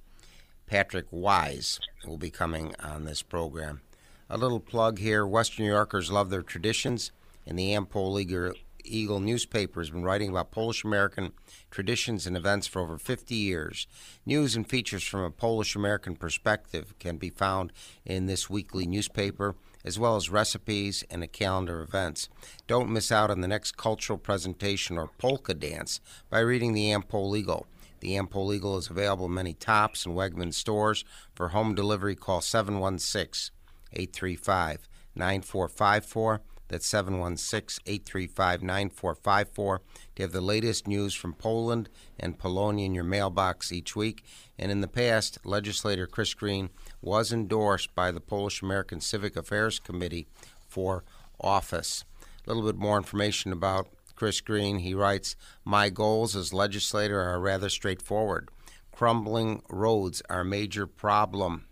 Patrick 0.66 1.06
Wise, 1.10 1.80
will 2.06 2.18
be 2.18 2.28
coming 2.28 2.74
on 2.78 3.04
this 3.04 3.22
program. 3.22 3.80
A 4.28 4.36
little 4.36 4.60
plug 4.60 4.98
here 4.98 5.26
Western 5.26 5.64
New 5.64 5.72
Yorkers 5.72 6.12
love 6.12 6.28
their 6.28 6.42
traditions, 6.42 7.10
and 7.46 7.58
the 7.58 7.72
Am-Pol 7.72 8.20
Eagle, 8.20 8.52
Eagle 8.84 9.20
newspaper 9.20 9.80
has 9.80 9.88
been 9.88 10.04
writing 10.04 10.28
about 10.28 10.50
Polish 10.50 10.84
American 10.84 11.32
traditions 11.70 12.26
and 12.26 12.36
events 12.36 12.66
for 12.66 12.82
over 12.82 12.98
50 12.98 13.34
years. 13.34 13.86
News 14.26 14.54
and 14.56 14.68
features 14.68 15.04
from 15.04 15.22
a 15.22 15.30
Polish 15.30 15.74
American 15.74 16.16
perspective 16.16 16.92
can 16.98 17.16
be 17.16 17.30
found 17.30 17.72
in 18.04 18.26
this 18.26 18.50
weekly 18.50 18.86
newspaper 18.86 19.56
as 19.84 19.98
well 19.98 20.16
as 20.16 20.30
recipes 20.30 21.04
and 21.10 21.22
a 21.22 21.28
calendar 21.28 21.80
of 21.80 21.88
events. 21.88 22.28
Don't 22.66 22.90
miss 22.90 23.12
out 23.12 23.30
on 23.30 23.40
the 23.40 23.48
next 23.48 23.76
cultural 23.76 24.18
presentation 24.18 24.98
or 24.98 25.10
polka 25.18 25.54
dance 25.54 26.00
by 26.30 26.40
reading 26.40 26.72
the 26.72 26.90
Am-Pol 26.90 27.36
Eagle. 27.36 27.66
The 28.00 28.16
Am-Pol 28.16 28.52
Eagle 28.54 28.78
is 28.78 28.90
available 28.90 29.26
in 29.26 29.34
many 29.34 29.54
Tops 29.54 30.06
and 30.06 30.14
Wegmans 30.14 30.54
stores. 30.54 31.04
For 31.34 31.48
home 31.48 31.74
delivery, 31.74 32.14
call 32.14 32.40
716 32.40 33.52
835 33.92 34.88
9454. 35.14 36.40
That's 36.68 36.86
716 36.86 37.82
835 37.86 38.62
9454 38.62 39.80
to 40.16 40.22
have 40.22 40.32
the 40.32 40.40
latest 40.40 40.86
news 40.86 41.14
from 41.14 41.32
Poland 41.32 41.88
and 42.20 42.38
Polonia 42.38 42.84
in 42.84 42.94
your 42.94 43.04
mailbox 43.04 43.72
each 43.72 43.96
week. 43.96 44.22
And 44.58 44.70
in 44.70 44.80
the 44.80 44.88
past, 44.88 45.38
legislator 45.44 46.06
Chris 46.06 46.34
Greene 46.34 46.70
was 47.00 47.32
endorsed 47.32 47.94
by 47.94 48.10
the 48.10 48.20
Polish 48.20 48.62
American 48.62 49.00
Civic 49.00 49.36
Affairs 49.36 49.78
Committee 49.78 50.26
for 50.68 51.04
office. 51.40 52.04
A 52.46 52.52
little 52.52 52.70
bit 52.70 52.78
more 52.78 52.96
information 52.96 53.52
about 53.52 53.88
Chris 54.14 54.40
Greene. 54.40 54.80
He 54.80 54.94
writes 54.94 55.36
My 55.64 55.88
goals 55.88 56.34
as 56.34 56.52
legislator 56.52 57.20
are 57.20 57.40
rather 57.40 57.68
straightforward. 57.68 58.50
Crumbling 58.92 59.62
roads 59.70 60.22
are 60.28 60.40
a 60.40 60.44
major 60.44 60.86
problem 60.86 61.67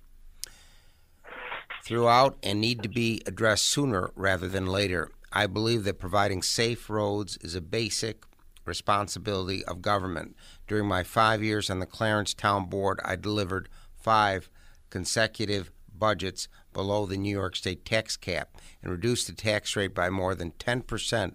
throughout 1.86 2.36
and 2.42 2.60
need 2.60 2.82
to 2.82 2.88
be 2.88 3.22
addressed 3.26 3.64
sooner 3.64 4.10
rather 4.16 4.48
than 4.48 4.66
later. 4.66 5.08
I 5.32 5.46
believe 5.46 5.84
that 5.84 6.00
providing 6.00 6.42
safe 6.42 6.90
roads 6.90 7.38
is 7.40 7.54
a 7.54 7.60
basic 7.60 8.24
responsibility 8.64 9.64
of 9.66 9.82
government. 9.82 10.34
During 10.66 10.88
my 10.88 11.04
five 11.04 11.44
years 11.44 11.70
on 11.70 11.78
the 11.78 11.86
Clarence 11.86 12.34
Town 12.34 12.68
Board, 12.68 12.98
I 13.04 13.14
delivered 13.14 13.68
five 13.94 14.50
consecutive 14.90 15.70
budgets 15.96 16.48
below 16.72 17.06
the 17.06 17.16
New 17.16 17.30
York 17.30 17.54
State 17.54 17.84
tax 17.84 18.16
cap 18.16 18.56
and 18.82 18.90
reduced 18.90 19.28
the 19.28 19.32
tax 19.32 19.76
rate 19.76 19.94
by 19.94 20.10
more 20.10 20.34
than 20.34 20.50
10% 20.58 21.34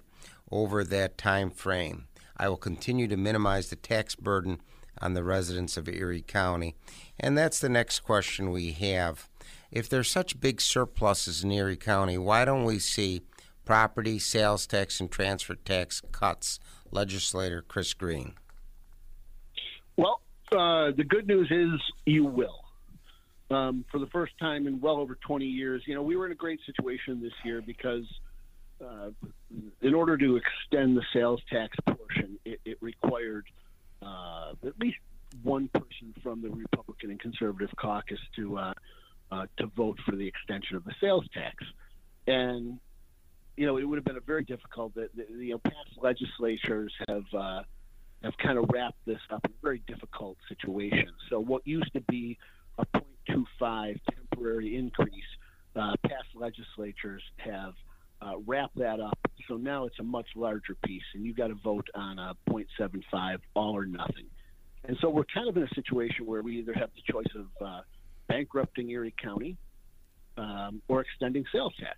over 0.51 0.83
that 0.83 1.17
time 1.17 1.49
frame. 1.49 2.07
I 2.35 2.49
will 2.49 2.57
continue 2.57 3.07
to 3.07 3.15
minimize 3.15 3.69
the 3.69 3.77
tax 3.77 4.15
burden 4.15 4.59
on 4.99 5.13
the 5.13 5.23
residents 5.23 5.77
of 5.77 5.87
Erie 5.87 6.21
County. 6.21 6.75
And 7.17 7.37
that's 7.37 7.59
the 7.59 7.69
next 7.69 8.01
question 8.01 8.51
we 8.51 8.73
have. 8.73 9.29
If 9.71 9.87
there's 9.87 10.11
such 10.11 10.39
big 10.39 10.59
surpluses 10.59 11.43
in 11.43 11.51
Erie 11.51 11.77
County, 11.77 12.17
why 12.17 12.43
don't 12.43 12.65
we 12.65 12.77
see 12.77 13.21
property, 13.63 14.19
sales 14.19 14.67
tax, 14.67 14.99
and 14.99 15.09
transfer 15.09 15.55
tax 15.55 16.01
cuts? 16.11 16.59
Legislator 16.91 17.61
Chris 17.61 17.93
Greene. 17.93 18.33
Well, 19.95 20.19
uh, 20.51 20.91
the 20.91 21.05
good 21.07 21.25
news 21.25 21.49
is 21.49 21.79
you 22.05 22.25
will. 22.25 22.65
Um, 23.49 23.85
for 23.91 23.99
the 23.99 24.07
first 24.07 24.33
time 24.39 24.67
in 24.67 24.81
well 24.81 24.97
over 24.97 25.15
20 25.15 25.45
years, 25.45 25.83
you 25.85 25.95
know, 25.95 26.03
we 26.03 26.15
were 26.15 26.25
in 26.25 26.31
a 26.31 26.35
great 26.35 26.59
situation 26.65 27.21
this 27.21 27.33
year 27.45 27.61
because 27.61 28.05
uh, 28.81 29.09
in 29.81 29.93
order 29.93 30.17
to 30.17 30.37
extend 30.37 30.97
the 30.97 31.03
sales 31.13 31.41
tax 31.49 31.77
portion, 31.85 32.39
it, 32.45 32.59
it 32.65 32.77
required 32.81 33.45
uh, 34.01 34.51
at 34.65 34.79
least 34.79 34.97
one 35.43 35.69
person 35.69 36.13
from 36.21 36.41
the 36.41 36.49
Republican 36.49 37.11
and 37.11 37.19
Conservative 37.19 37.69
caucus 37.77 38.19
to 38.35 38.57
uh, 38.57 38.73
uh, 39.31 39.45
to 39.57 39.67
vote 39.67 39.97
for 40.05 40.15
the 40.15 40.27
extension 40.27 40.75
of 40.75 40.83
the 40.83 40.93
sales 40.99 41.25
tax, 41.33 41.63
and 42.27 42.79
you 43.57 43.65
know 43.65 43.77
it 43.77 43.83
would 43.83 43.97
have 43.97 44.05
been 44.05 44.17
a 44.17 44.21
very 44.21 44.43
difficult. 44.43 44.93
The, 44.95 45.09
the, 45.15 45.25
you 45.43 45.51
know, 45.51 45.59
past 45.59 45.97
legislatures 46.01 46.93
have 47.07 47.23
uh, 47.37 47.61
have 48.23 48.33
kind 48.37 48.57
of 48.57 48.65
wrapped 48.71 49.03
this 49.05 49.19
up 49.31 49.43
in 49.45 49.51
a 49.51 49.61
very 49.61 49.81
difficult 49.87 50.37
situation. 50.47 51.09
So 51.29 51.39
what 51.39 51.65
used 51.65 51.91
to 51.93 52.01
be 52.01 52.37
a 52.77 52.85
0.25 53.29 53.99
temporary 54.15 54.77
increase, 54.77 55.23
uh, 55.75 55.93
past 56.03 56.27
legislatures 56.35 57.23
have 57.37 57.73
uh, 58.21 58.33
wrapped 58.45 58.77
that 58.77 58.99
up. 58.99 59.17
So 59.47 59.55
now 59.57 59.85
it's 59.85 59.99
a 59.99 60.03
much 60.03 60.27
larger 60.35 60.75
piece, 60.85 61.03
and 61.13 61.25
you've 61.25 61.37
got 61.37 61.47
to 61.47 61.55
vote 61.55 61.87
on 61.95 62.19
a 62.19 62.35
0.75 62.49 63.39
all 63.55 63.75
or 63.75 63.85
nothing. 63.85 64.27
And 64.85 64.97
so 65.01 65.09
we're 65.09 65.25
kind 65.33 65.47
of 65.47 65.57
in 65.57 65.63
a 65.63 65.75
situation 65.75 66.25
where 66.25 66.41
we 66.41 66.57
either 66.59 66.73
have 66.73 66.89
the 66.95 67.11
choice 67.11 67.33
of 67.35 67.65
uh, 67.65 67.81
bankrupting 68.31 68.89
Erie 68.89 69.13
County 69.21 69.57
um, 70.37 70.81
or 70.87 71.01
extending 71.01 71.45
sales 71.51 71.73
tax. 71.79 71.97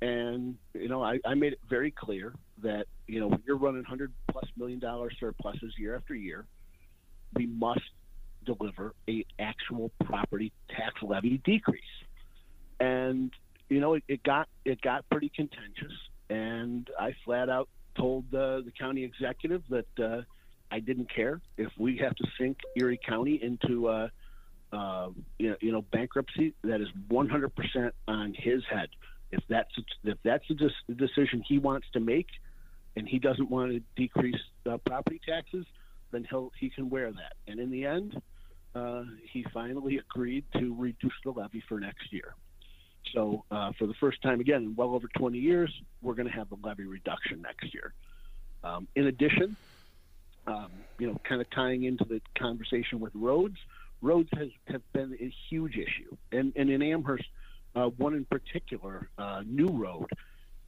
And 0.00 0.56
you 0.74 0.88
know, 0.88 1.02
I, 1.02 1.18
I 1.24 1.34
made 1.34 1.52
it 1.52 1.60
very 1.68 1.90
clear 1.90 2.34
that 2.62 2.86
you 3.06 3.20
know 3.20 3.28
when 3.28 3.42
you're 3.46 3.56
running 3.56 3.84
hundred 3.84 4.12
plus 4.30 4.46
million 4.56 4.80
dollar 4.80 5.10
surpluses 5.20 5.74
year 5.78 5.94
after 5.94 6.14
year, 6.14 6.46
we 7.34 7.46
must 7.46 7.80
deliver 8.44 8.94
a 9.08 9.24
actual 9.38 9.92
property 10.04 10.52
tax 10.70 10.94
levy 11.02 11.40
decrease. 11.44 11.82
And 12.80 13.30
you 13.68 13.80
know, 13.80 13.94
it, 13.94 14.02
it 14.08 14.22
got 14.24 14.48
it 14.64 14.80
got 14.80 15.08
pretty 15.08 15.30
contentious, 15.34 15.92
and 16.28 16.88
I 16.98 17.14
flat 17.24 17.48
out 17.48 17.68
told 17.96 18.24
uh, 18.34 18.62
the 18.62 18.72
county 18.76 19.04
executive 19.04 19.62
that 19.68 20.02
uh, 20.02 20.22
I 20.70 20.80
didn't 20.80 21.14
care 21.14 21.40
if 21.58 21.70
we 21.78 21.98
have 21.98 22.16
to 22.16 22.24
sink 22.40 22.58
Erie 22.74 22.98
County 23.06 23.38
into 23.40 23.86
uh, 23.88 24.08
uh, 24.72 25.08
you, 25.38 25.50
know, 25.50 25.56
you 25.60 25.72
know 25.72 25.82
bankruptcy. 25.82 26.54
That 26.64 26.80
is 26.80 26.88
100% 27.10 27.90
on 28.08 28.34
his 28.36 28.62
head. 28.70 28.88
If 29.30 29.42
that's 29.48 29.70
if 30.04 30.18
that's 30.24 30.44
the 30.48 30.94
decision 30.94 31.42
he 31.46 31.58
wants 31.58 31.86
to 31.94 32.00
make, 32.00 32.28
and 32.96 33.08
he 33.08 33.18
doesn't 33.18 33.50
want 33.50 33.72
to 33.72 33.80
decrease 33.96 34.40
uh, 34.70 34.76
property 34.78 35.20
taxes, 35.26 35.66
then 36.10 36.26
he'll 36.28 36.52
he 36.58 36.70
can 36.70 36.90
wear 36.90 37.10
that. 37.10 37.34
And 37.46 37.58
in 37.58 37.70
the 37.70 37.86
end, 37.86 38.20
uh, 38.74 39.04
he 39.30 39.44
finally 39.52 39.98
agreed 39.98 40.44
to 40.56 40.74
reduce 40.78 41.12
the 41.24 41.30
levy 41.30 41.62
for 41.68 41.80
next 41.80 42.12
year. 42.12 42.34
So 43.14 43.44
uh, 43.50 43.72
for 43.78 43.86
the 43.86 43.94
first 43.94 44.22
time 44.22 44.40
again 44.40 44.62
in 44.62 44.76
well 44.76 44.94
over 44.94 45.08
20 45.18 45.38
years, 45.38 45.72
we're 46.00 46.14
going 46.14 46.28
to 46.28 46.34
have 46.34 46.48
the 46.48 46.56
levy 46.62 46.84
reduction 46.84 47.42
next 47.42 47.74
year. 47.74 47.92
Um, 48.64 48.86
in 48.94 49.06
addition, 49.06 49.56
um, 50.46 50.70
you 50.98 51.08
know, 51.08 51.20
kind 51.24 51.40
of 51.40 51.50
tying 51.50 51.84
into 51.84 52.04
the 52.04 52.20
conversation 52.38 53.00
with 53.00 53.12
roads, 53.14 53.56
roads 54.02 54.28
has 54.34 54.48
have 54.66 54.82
been 54.92 55.16
a 55.20 55.32
huge 55.48 55.76
issue, 55.76 56.16
and 56.30 56.52
and 56.56 56.68
in 56.70 56.82
Amherst, 56.82 57.24
Uh, 57.74 57.88
one 57.96 58.14
in 58.14 58.26
particular, 58.26 59.08
uh, 59.16 59.42
New 59.46 59.68
Road. 59.68 60.10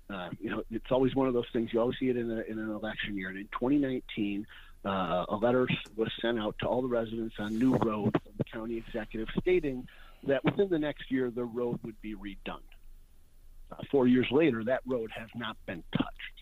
Uh, 0.08 0.30
you 0.40 0.48
know, 0.50 0.62
it's 0.70 0.90
always 0.90 1.14
one 1.14 1.28
of 1.28 1.34
those 1.34 1.50
things. 1.52 1.70
You 1.72 1.80
always 1.80 1.98
see 1.98 2.08
it 2.08 2.16
in, 2.16 2.30
a, 2.30 2.40
in 2.50 2.58
an 2.58 2.70
election 2.70 3.16
year. 3.16 3.28
And 3.28 3.38
in 3.38 3.48
2019, 3.52 4.46
uh, 4.84 5.24
a 5.28 5.36
letter 5.36 5.66
was 5.96 6.10
sent 6.22 6.38
out 6.38 6.54
to 6.60 6.66
all 6.66 6.82
the 6.82 6.88
residents 6.88 7.34
on 7.38 7.58
New 7.58 7.76
Road 7.76 8.12
from 8.22 8.32
the 8.36 8.44
county 8.44 8.76
executive 8.76 9.28
stating 9.40 9.86
that 10.26 10.44
within 10.44 10.68
the 10.68 10.78
next 10.78 11.10
year 11.10 11.30
the 11.30 11.44
road 11.44 11.78
would 11.84 12.00
be 12.00 12.14
redone. 12.14 12.68
Uh, 13.70 13.76
four 13.90 14.06
years 14.06 14.26
later, 14.30 14.64
that 14.64 14.82
road 14.86 15.10
has 15.14 15.28
not 15.34 15.56
been 15.66 15.82
touched. 15.96 16.33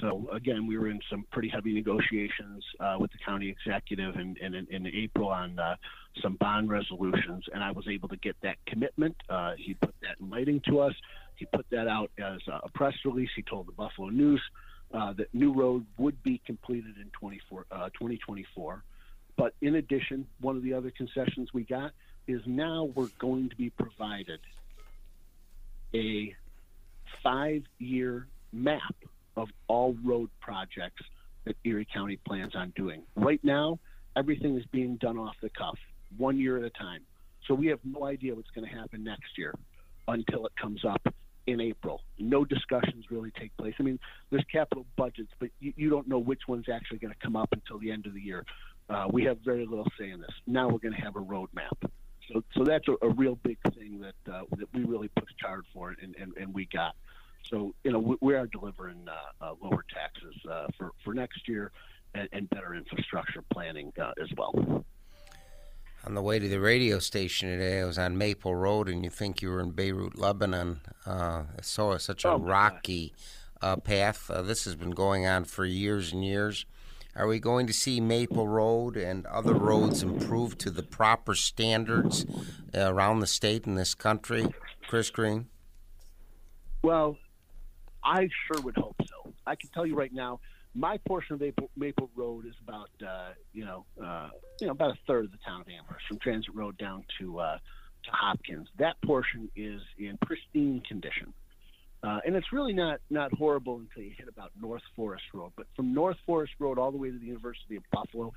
So 0.00 0.28
again, 0.32 0.66
we 0.66 0.78
were 0.78 0.88
in 0.88 1.00
some 1.10 1.24
pretty 1.30 1.48
heavy 1.48 1.72
negotiations 1.72 2.64
uh, 2.80 2.96
with 2.98 3.10
the 3.12 3.18
county 3.18 3.48
executive 3.48 4.16
in, 4.16 4.36
in, 4.40 4.54
in 4.70 4.86
April 4.86 5.28
on 5.28 5.58
uh, 5.58 5.76
some 6.22 6.36
bond 6.36 6.70
resolutions, 6.70 7.44
and 7.52 7.62
I 7.62 7.72
was 7.72 7.86
able 7.88 8.08
to 8.08 8.16
get 8.16 8.36
that 8.42 8.56
commitment. 8.66 9.16
Uh, 9.28 9.52
he 9.58 9.74
put 9.74 9.94
that 10.02 10.16
in 10.20 10.30
writing 10.30 10.60
to 10.68 10.80
us. 10.80 10.94
He 11.36 11.46
put 11.46 11.66
that 11.70 11.88
out 11.88 12.10
as 12.18 12.40
a 12.48 12.68
press 12.70 12.94
release. 13.04 13.30
He 13.34 13.42
told 13.42 13.68
the 13.68 13.72
Buffalo 13.72 14.08
News 14.08 14.40
uh, 14.92 15.12
that 15.14 15.32
New 15.34 15.52
Road 15.52 15.84
would 15.98 16.22
be 16.22 16.40
completed 16.46 16.94
in 16.96 17.10
uh, 17.70 17.88
2024. 17.90 18.82
But 19.36 19.54
in 19.60 19.74
addition, 19.76 20.26
one 20.40 20.56
of 20.56 20.62
the 20.62 20.72
other 20.72 20.90
concessions 20.90 21.52
we 21.52 21.64
got 21.64 21.92
is 22.26 22.40
now 22.46 22.84
we're 22.94 23.10
going 23.18 23.50
to 23.50 23.56
be 23.56 23.70
provided 23.70 24.40
a 25.94 26.34
five 27.22 27.62
year 27.78 28.26
map 28.52 28.94
of 29.36 29.48
all 29.68 29.96
road 30.04 30.30
projects 30.40 31.02
that 31.44 31.56
Erie 31.64 31.86
County 31.92 32.18
plans 32.26 32.54
on 32.54 32.72
doing. 32.76 33.02
Right 33.14 33.42
now, 33.42 33.78
everything 34.16 34.56
is 34.56 34.64
being 34.72 34.96
done 34.96 35.18
off 35.18 35.34
the 35.40 35.50
cuff, 35.50 35.78
one 36.16 36.38
year 36.38 36.58
at 36.58 36.64
a 36.64 36.70
time. 36.70 37.02
So 37.46 37.54
we 37.54 37.68
have 37.68 37.78
no 37.84 38.04
idea 38.04 38.34
what's 38.34 38.50
going 38.50 38.68
to 38.68 38.74
happen 38.74 39.04
next 39.04 39.38
year 39.38 39.54
until 40.08 40.46
it 40.46 40.52
comes 40.60 40.84
up 40.84 41.06
in 41.46 41.60
April. 41.60 42.02
No 42.18 42.44
discussions 42.44 43.04
really 43.10 43.30
take 43.38 43.56
place. 43.56 43.74
I 43.78 43.82
mean, 43.84 44.00
there's 44.30 44.44
capital 44.50 44.84
budgets, 44.96 45.30
but 45.38 45.50
you, 45.60 45.72
you 45.76 45.90
don't 45.90 46.08
know 46.08 46.18
which 46.18 46.42
one's 46.48 46.68
actually 46.72 46.98
going 46.98 47.12
to 47.12 47.20
come 47.22 47.36
up 47.36 47.50
until 47.52 47.78
the 47.78 47.90
end 47.92 48.06
of 48.06 48.14
the 48.14 48.20
year. 48.20 48.44
Uh, 48.88 49.06
we 49.10 49.24
have 49.24 49.38
very 49.44 49.66
little 49.66 49.86
say 49.98 50.10
in 50.10 50.20
this. 50.20 50.30
Now 50.46 50.68
we're 50.68 50.78
going 50.78 50.94
to 50.94 51.00
have 51.00 51.16
a 51.16 51.20
roadmap. 51.20 51.88
So, 52.32 52.42
so 52.56 52.64
that's 52.64 52.86
a, 52.88 53.06
a 53.06 53.10
real 53.10 53.36
big 53.36 53.58
thing 53.74 54.00
that 54.00 54.32
uh, 54.32 54.42
that 54.56 54.66
we 54.74 54.82
really 54.82 55.08
pushed 55.08 55.36
hard 55.40 55.64
for, 55.72 55.94
and, 56.02 56.16
and, 56.20 56.32
and 56.36 56.52
we 56.52 56.66
got. 56.66 56.96
So, 57.50 57.74
you 57.84 57.92
know, 57.92 57.98
we, 57.98 58.16
we 58.20 58.34
are 58.34 58.46
delivering 58.46 59.06
uh, 59.08 59.44
uh, 59.44 59.54
lower 59.62 59.84
taxes 59.92 60.34
uh, 60.50 60.66
for 60.76 60.92
for 61.04 61.14
next 61.14 61.48
year, 61.48 61.70
and, 62.14 62.28
and 62.32 62.50
better 62.50 62.74
infrastructure 62.74 63.42
planning 63.52 63.92
uh, 64.00 64.12
as 64.20 64.28
well. 64.36 64.84
On 66.04 66.14
the 66.14 66.22
way 66.22 66.38
to 66.38 66.48
the 66.48 66.60
radio 66.60 67.00
station 67.00 67.48
today, 67.48 67.80
I 67.80 67.84
was 67.84 67.98
on 67.98 68.16
Maple 68.16 68.54
Road, 68.54 68.88
and 68.88 69.02
you 69.02 69.10
think 69.10 69.42
you 69.42 69.50
were 69.50 69.60
in 69.60 69.72
Beirut, 69.72 70.16
Lebanon. 70.16 70.80
Uh, 71.04 71.44
I 71.58 71.62
saw 71.62 71.96
such 71.98 72.24
a 72.24 72.30
Oh, 72.30 72.38
rocky 72.38 73.12
uh, 73.60 73.76
path. 73.76 74.30
Uh, 74.30 74.42
this 74.42 74.64
has 74.66 74.76
been 74.76 74.92
going 74.92 75.26
on 75.26 75.44
for 75.44 75.64
years 75.64 76.12
and 76.12 76.24
years. 76.24 76.64
Are 77.16 77.26
we 77.26 77.40
going 77.40 77.66
to 77.66 77.72
see 77.72 78.00
Maple 78.00 78.46
Road 78.46 78.96
and 78.96 79.26
other 79.26 79.54
roads 79.54 80.02
improved 80.02 80.60
to 80.60 80.70
the 80.70 80.82
proper 80.82 81.34
standards 81.34 82.24
uh, 82.72 82.92
around 82.92 83.18
the 83.20 83.26
state 83.26 83.66
and 83.66 83.76
this 83.76 83.94
country, 83.94 84.46
Chris 84.86 85.10
Greene? 85.10 85.46
Well, 86.82 87.16
I 88.06 88.28
sure 88.46 88.62
would 88.62 88.76
hope 88.76 88.96
so. 89.00 89.34
I 89.46 89.56
can 89.56 89.68
tell 89.70 89.84
you 89.84 89.96
right 89.96 90.12
now, 90.12 90.38
my 90.74 90.98
portion 91.08 91.34
of 91.34 91.40
Maple, 91.40 91.70
Maple 91.76 92.08
Road 92.14 92.46
is 92.46 92.54
about 92.62 92.90
uh, 93.04 93.30
you 93.52 93.64
know 93.64 93.84
uh, 94.02 94.28
you 94.60 94.68
know 94.68 94.72
about 94.72 94.92
a 94.92 94.98
third 95.06 95.24
of 95.24 95.32
the 95.32 95.38
town 95.44 95.60
of 95.62 95.66
Amherst, 95.68 96.06
from 96.06 96.18
Transit 96.18 96.54
Road 96.54 96.78
down 96.78 97.04
to 97.18 97.40
uh, 97.40 97.58
to 98.04 98.10
Hopkins. 98.12 98.68
That 98.78 98.94
portion 99.04 99.50
is 99.56 99.80
in 99.98 100.18
pristine 100.24 100.82
condition. 100.86 101.34
Uh, 102.02 102.20
and 102.24 102.36
it's 102.36 102.52
really 102.52 102.72
not 102.72 103.00
not 103.10 103.32
horrible 103.32 103.78
until 103.78 104.02
you 104.02 104.14
hit 104.16 104.28
about 104.28 104.52
North 104.60 104.82
Forest 104.94 105.24
Road. 105.34 105.52
But 105.56 105.66
from 105.74 105.92
North 105.92 106.18
Forest 106.26 106.52
Road 106.60 106.78
all 106.78 106.92
the 106.92 106.98
way 106.98 107.10
to 107.10 107.18
the 107.18 107.26
University 107.26 107.76
of 107.76 107.82
Buffalo, 107.90 108.32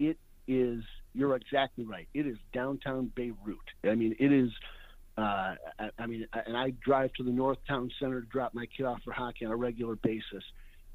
it 0.00 0.18
is. 0.48 0.82
You're 1.14 1.36
exactly 1.36 1.84
right. 1.84 2.08
It 2.14 2.26
is 2.26 2.38
downtown 2.54 3.12
Beirut. 3.14 3.58
I 3.84 3.94
mean, 3.94 4.16
it 4.18 4.32
is. 4.32 4.50
Uh, 5.16 5.54
I, 5.78 5.90
I 5.98 6.06
mean, 6.06 6.26
and 6.46 6.56
I 6.56 6.70
drive 6.70 7.12
to 7.14 7.22
the 7.22 7.30
North 7.30 7.58
Town 7.68 7.90
Center 8.00 8.20
to 8.20 8.26
drop 8.26 8.54
my 8.54 8.66
kid 8.66 8.84
off 8.86 9.02
for 9.04 9.12
hockey 9.12 9.44
on 9.44 9.52
a 9.52 9.56
regular 9.56 9.96
basis, 9.96 10.44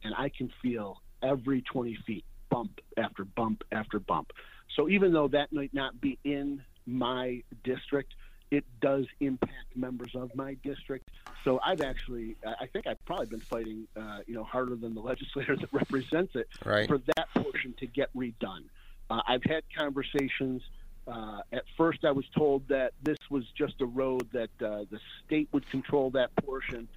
and 0.04 0.14
I 0.18 0.30
can 0.30 0.52
feel 0.62 1.02
every 1.22 1.62
20 1.62 1.96
feet 2.06 2.26
bump 2.50 2.80
after 2.98 3.26
bump 3.26 3.64
after 3.72 4.00
bump. 4.00 4.32
So 4.76 4.90
even 4.90 5.14
though 5.14 5.28
that 5.30 5.52
might 5.54 5.74
not 5.74 6.00
be 6.02 6.18
in 6.24 6.64
my 6.86 7.44
district, 7.64 8.14
it 8.50 8.64
does 8.82 9.06
impact 9.20 9.76
members 9.76 10.16
of 10.16 10.34
my 10.36 10.56
district. 10.64 11.10
So 11.44 11.60
I've 11.64 11.82
actually, 11.82 12.38
I 12.46 12.66
think 12.68 12.88
I've 12.88 13.04
probably 13.06 13.26
been 13.28 13.42
fighting, 13.42 13.88
uh, 13.96 14.20
you 14.26 14.34
know, 14.36 14.44
harder 14.44 14.76
than 14.76 14.96
the 14.96 15.02
legislator 15.14 15.56
that 15.58 15.72
represents 15.72 16.36
it 16.36 16.48
Right. 16.66 16.88
for 16.88 16.98
that 17.16 17.28
portion 17.36 17.74
to 17.80 17.86
get 17.88 18.10
redone. 18.16 18.64
Uh, 19.10 19.22
I've 19.28 19.44
had 19.44 19.64
conversations. 19.78 20.62
Uh, 21.08 21.40
at 21.54 21.64
first, 21.78 22.04
I 22.04 22.12
was 22.12 22.26
told 22.38 22.68
that 22.68 22.92
this 23.02 23.18
was 23.30 23.46
just 23.58 23.80
a 23.80 23.86
road 23.86 24.28
that 24.34 24.50
uh, 24.62 24.84
the 24.92 25.00
state 25.26 25.48
would 25.54 25.70
control 25.70 26.10
that 26.12 26.36
portion, 26.36 26.88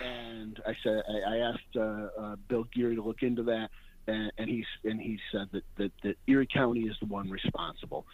and 0.00 0.60
I 0.64 0.76
said 0.84 1.02
I, 1.08 1.34
I 1.34 1.38
asked 1.38 1.76
uh, 1.76 1.80
uh, 2.18 2.36
Bill 2.48 2.64
Geary 2.72 2.94
to 2.94 3.02
look 3.02 3.22
into 3.22 3.42
that, 3.44 3.70
and, 4.06 4.30
and 4.38 4.48
he 4.48 4.64
and 4.84 5.00
he 5.00 5.18
said 5.32 5.48
that, 5.52 5.64
that 5.78 5.92
that 6.04 6.16
Erie 6.28 6.46
County 6.46 6.82
is 6.82 6.96
the 7.00 7.06
one 7.06 7.28
responsible. 7.28 8.06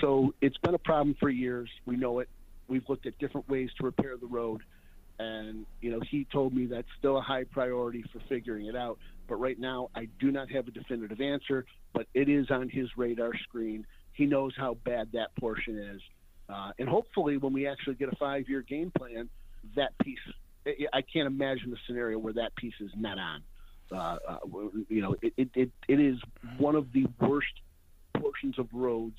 So 0.00 0.34
it's 0.40 0.56
been 0.58 0.74
a 0.74 0.78
problem 0.78 1.14
for 1.20 1.28
years. 1.28 1.70
We 1.84 1.96
know 1.96 2.18
it. 2.18 2.28
We've 2.66 2.88
looked 2.88 3.06
at 3.06 3.16
different 3.18 3.48
ways 3.48 3.70
to 3.78 3.84
repair 3.84 4.16
the 4.16 4.26
road, 4.26 4.62
and 5.20 5.66
you 5.80 5.92
know 5.92 6.00
he 6.00 6.26
told 6.32 6.52
me 6.52 6.66
that's 6.66 6.88
still 6.98 7.16
a 7.16 7.22
high 7.22 7.44
priority 7.44 8.04
for 8.12 8.18
figuring 8.28 8.66
it 8.66 8.74
out. 8.74 8.98
But 9.28 9.36
right 9.36 9.58
now, 9.58 9.90
I 9.94 10.08
do 10.18 10.32
not 10.32 10.50
have 10.50 10.66
a 10.66 10.72
definitive 10.72 11.20
answer. 11.20 11.64
But 11.92 12.08
it 12.12 12.28
is 12.28 12.50
on 12.50 12.68
his 12.68 12.88
radar 12.96 13.32
screen. 13.38 13.86
He 14.16 14.26
knows 14.26 14.54
how 14.56 14.74
bad 14.84 15.12
that 15.12 15.34
portion 15.38 15.78
is, 15.78 16.00
uh, 16.48 16.72
and 16.78 16.88
hopefully, 16.88 17.36
when 17.36 17.52
we 17.52 17.66
actually 17.66 17.96
get 17.96 18.12
a 18.12 18.16
five-year 18.16 18.62
game 18.62 18.90
plan, 18.96 19.28
that 19.74 19.96
piece. 19.98 20.18
I- 20.92 21.02
can't 21.02 21.28
imagine 21.28 21.72
a 21.72 21.76
scenario 21.86 22.18
where 22.18 22.32
that 22.32 22.56
piece 22.56 22.74
is 22.80 22.90
not 22.96 23.18
on. 23.18 23.42
Uh, 23.92 24.18
uh, 24.26 24.38
you 24.88 25.00
know, 25.00 25.14
it, 25.22 25.32
it, 25.36 25.48
it, 25.54 25.70
it 25.86 26.00
is 26.00 26.18
one 26.58 26.74
of 26.74 26.92
the 26.92 27.06
worst 27.20 27.52
portions 28.18 28.58
of 28.58 28.66
roads 28.72 29.16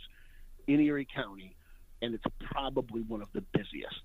in 0.67 0.81
Erie 0.81 1.07
County, 1.13 1.55
and 2.01 2.13
it's 2.13 2.23
probably 2.41 3.01
one 3.01 3.21
of 3.21 3.29
the 3.33 3.41
busiest. 3.53 4.01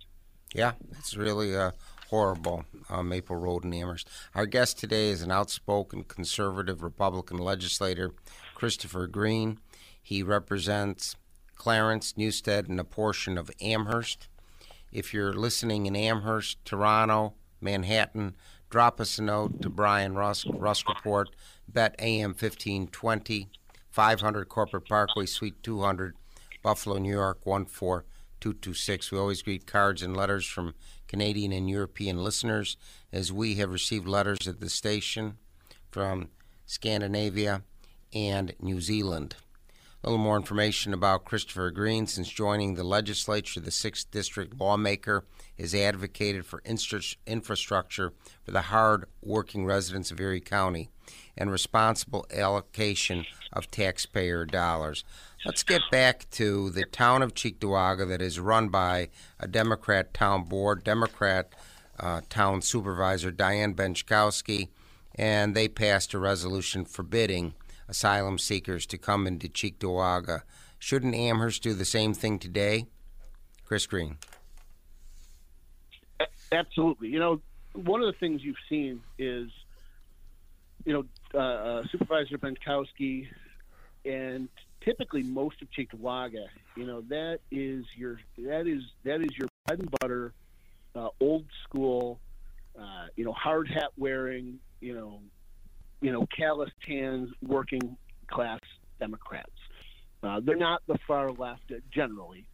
Yeah, 0.55 0.72
it's 0.98 1.16
really 1.16 1.57
uh, 1.57 1.72
horrible, 2.11 2.64
uh, 2.88 3.02
Maple 3.02 3.37
Road 3.37 3.64
in 3.64 3.74
Amherst. 3.74 4.09
Our 4.35 4.46
guest 4.46 4.78
today 4.78 5.09
is 5.09 5.22
an 5.22 5.33
outspoken 5.33 6.05
conservative 6.05 6.83
Republican 6.83 7.38
legislator, 7.38 8.12
Christopher 8.55 9.07
Greene. 9.07 9.59
He 10.03 10.23
represents 10.23 11.17
Clarence, 11.55 12.17
Newstead, 12.17 12.69
and 12.69 12.81
a 12.81 12.85
portion 12.85 13.38
of 13.38 13.51
Amherst. 13.61 14.29
If 14.91 15.15
you're 15.15 15.33
listening 15.33 15.87
in 15.87 15.95
Amherst, 15.97 16.62
Toronto, 16.65 17.35
Manhattan, 17.61 18.35
drop 18.69 19.01
us 19.01 19.19
a 19.19 19.23
note 19.23 19.62
to 19.62 19.71
Brian 19.71 20.15
Rusk, 20.15 20.47
Rusk 20.51 20.88
Report, 20.88 21.31
Bet 21.69 21.95
AM 21.99 22.31
1520, 22.31 23.49
500 23.91 24.49
Corporate 24.49 24.88
Parkway, 24.88 25.27
Suite 25.27 25.62
200, 25.62 26.17
Buffalo, 26.62 26.99
New 26.99 27.12
York 27.12 27.43
14226. 27.45 29.12
We 29.12 29.19
always 29.19 29.43
greet 29.43 29.67
cards 29.67 30.03
and 30.03 30.17
letters 30.17 30.47
from 30.47 30.75
Canadian 31.07 31.53
and 31.53 31.71
European 31.71 32.25
listeners, 32.25 32.77
as 33.12 33.33
we 33.33 33.55
have 33.55 33.71
received 33.71 34.09
letters 34.09 34.49
at 34.49 34.61
the 34.61 34.69
station 34.69 35.38
from 35.91 36.29
Scandinavia 36.67 37.62
and 38.12 38.55
New 38.61 38.81
Zealand. 38.81 39.37
A 40.05 40.11
little 40.11 40.25
more 40.25 40.37
information 40.37 40.93
about 40.93 41.25
Christopher 41.25 41.71
Greene. 41.71 42.09
Since 42.09 42.29
joining 42.29 42.75
the 42.75 42.83
legislature, 42.83 43.61
the 43.61 43.71
6th 43.71 44.11
District 44.11 44.53
lawmaker 44.59 45.25
has 45.57 45.77
advocated 45.77 46.45
for 46.45 46.61
infrastructure 46.67 48.12
for 48.43 48.51
the 48.51 48.62
hard 48.62 49.05
working 49.23 49.65
residents 49.65 50.11
of 50.11 50.21
Erie 50.21 50.41
County 50.41 50.88
and 51.37 51.53
responsible 51.53 52.27
allocation 52.35 53.27
of 53.53 53.71
taxpayer 53.71 54.45
dollars. 54.45 55.05
Let's 55.45 55.62
get 55.62 55.83
back 55.93 56.29
to 56.33 56.71
the 56.71 56.85
town 56.85 57.23
of 57.23 57.35
Cheektowaga 57.35 58.09
that 58.09 58.21
is 58.21 58.41
run 58.41 58.71
by 58.71 59.09
a 59.38 59.47
Democrat 59.47 60.12
town 60.12 60.43
board, 60.45 60.83
Democrat 60.83 61.55
uh, 62.01 62.23
town 62.29 62.61
supervisor 62.61 63.31
Diane 63.31 63.73
Benczkowski, 63.73 64.71
and 65.15 65.55
they 65.55 65.69
passed 65.69 66.12
a 66.12 66.19
resolution 66.19 66.85
forbidding 66.85 67.55
asylum 67.92 68.38
seekers 68.38 68.87
to 68.87 68.96
come 68.96 69.26
into 69.26 69.48
Cheektowaga. 69.48 70.42
Shouldn't 70.78 71.14
Amherst 71.14 71.62
do 71.62 71.74
the 71.74 71.85
same 71.85 72.14
thing 72.14 72.38
today? 72.38 72.87
Chris 73.66 73.87
Greene. 73.87 74.16
Absolutely. 76.50 77.09
You 77.09 77.18
know, 77.18 77.42
one 77.74 78.00
of 78.00 78.07
the 78.07 78.18
things 78.18 78.42
you've 78.42 78.64
seen 78.68 79.02
is, 79.18 79.50
you 80.87 80.94
know, 80.94 81.05
uh, 81.35 81.38
uh, 81.38 81.83
Supervisor 81.92 82.38
Benczkowski 82.38 83.28
and 84.07 84.48
typically 84.81 85.22
most 85.22 85.61
of 85.61 85.68
Cheektowaga, 85.70 86.46
you 86.76 86.87
know, 86.87 87.02
that 87.11 87.40
is 87.50 87.85
your 87.94 88.20
that 88.38 88.66
is 88.66 88.83
that 89.05 89.20
is 89.20 89.37
your 89.37 89.48
bread 89.66 89.81
and 89.81 89.90
butter 90.00 90.33
uh, 90.94 91.09
old 91.20 91.44
school, 91.64 92.18
uh, 92.78 93.07
you 93.16 93.24
know, 93.24 93.33
hard 93.33 93.68
hat 93.68 93.90
wearing, 93.98 94.59
you 94.81 94.94
know, 94.94 95.20
you 96.03 96.12
know, 96.12 96.27
calloused 96.37 96.73
hands, 96.87 97.31
working 97.41 97.97
class 98.27 98.61
Democrats. 99.01 99.51
Uh, 100.23 100.41
they're 100.45 100.57
not 100.57 100.83
the 100.87 100.99
far 101.07 101.31
left 101.33 101.62
uh, 101.71 101.77
generally. 101.91 102.45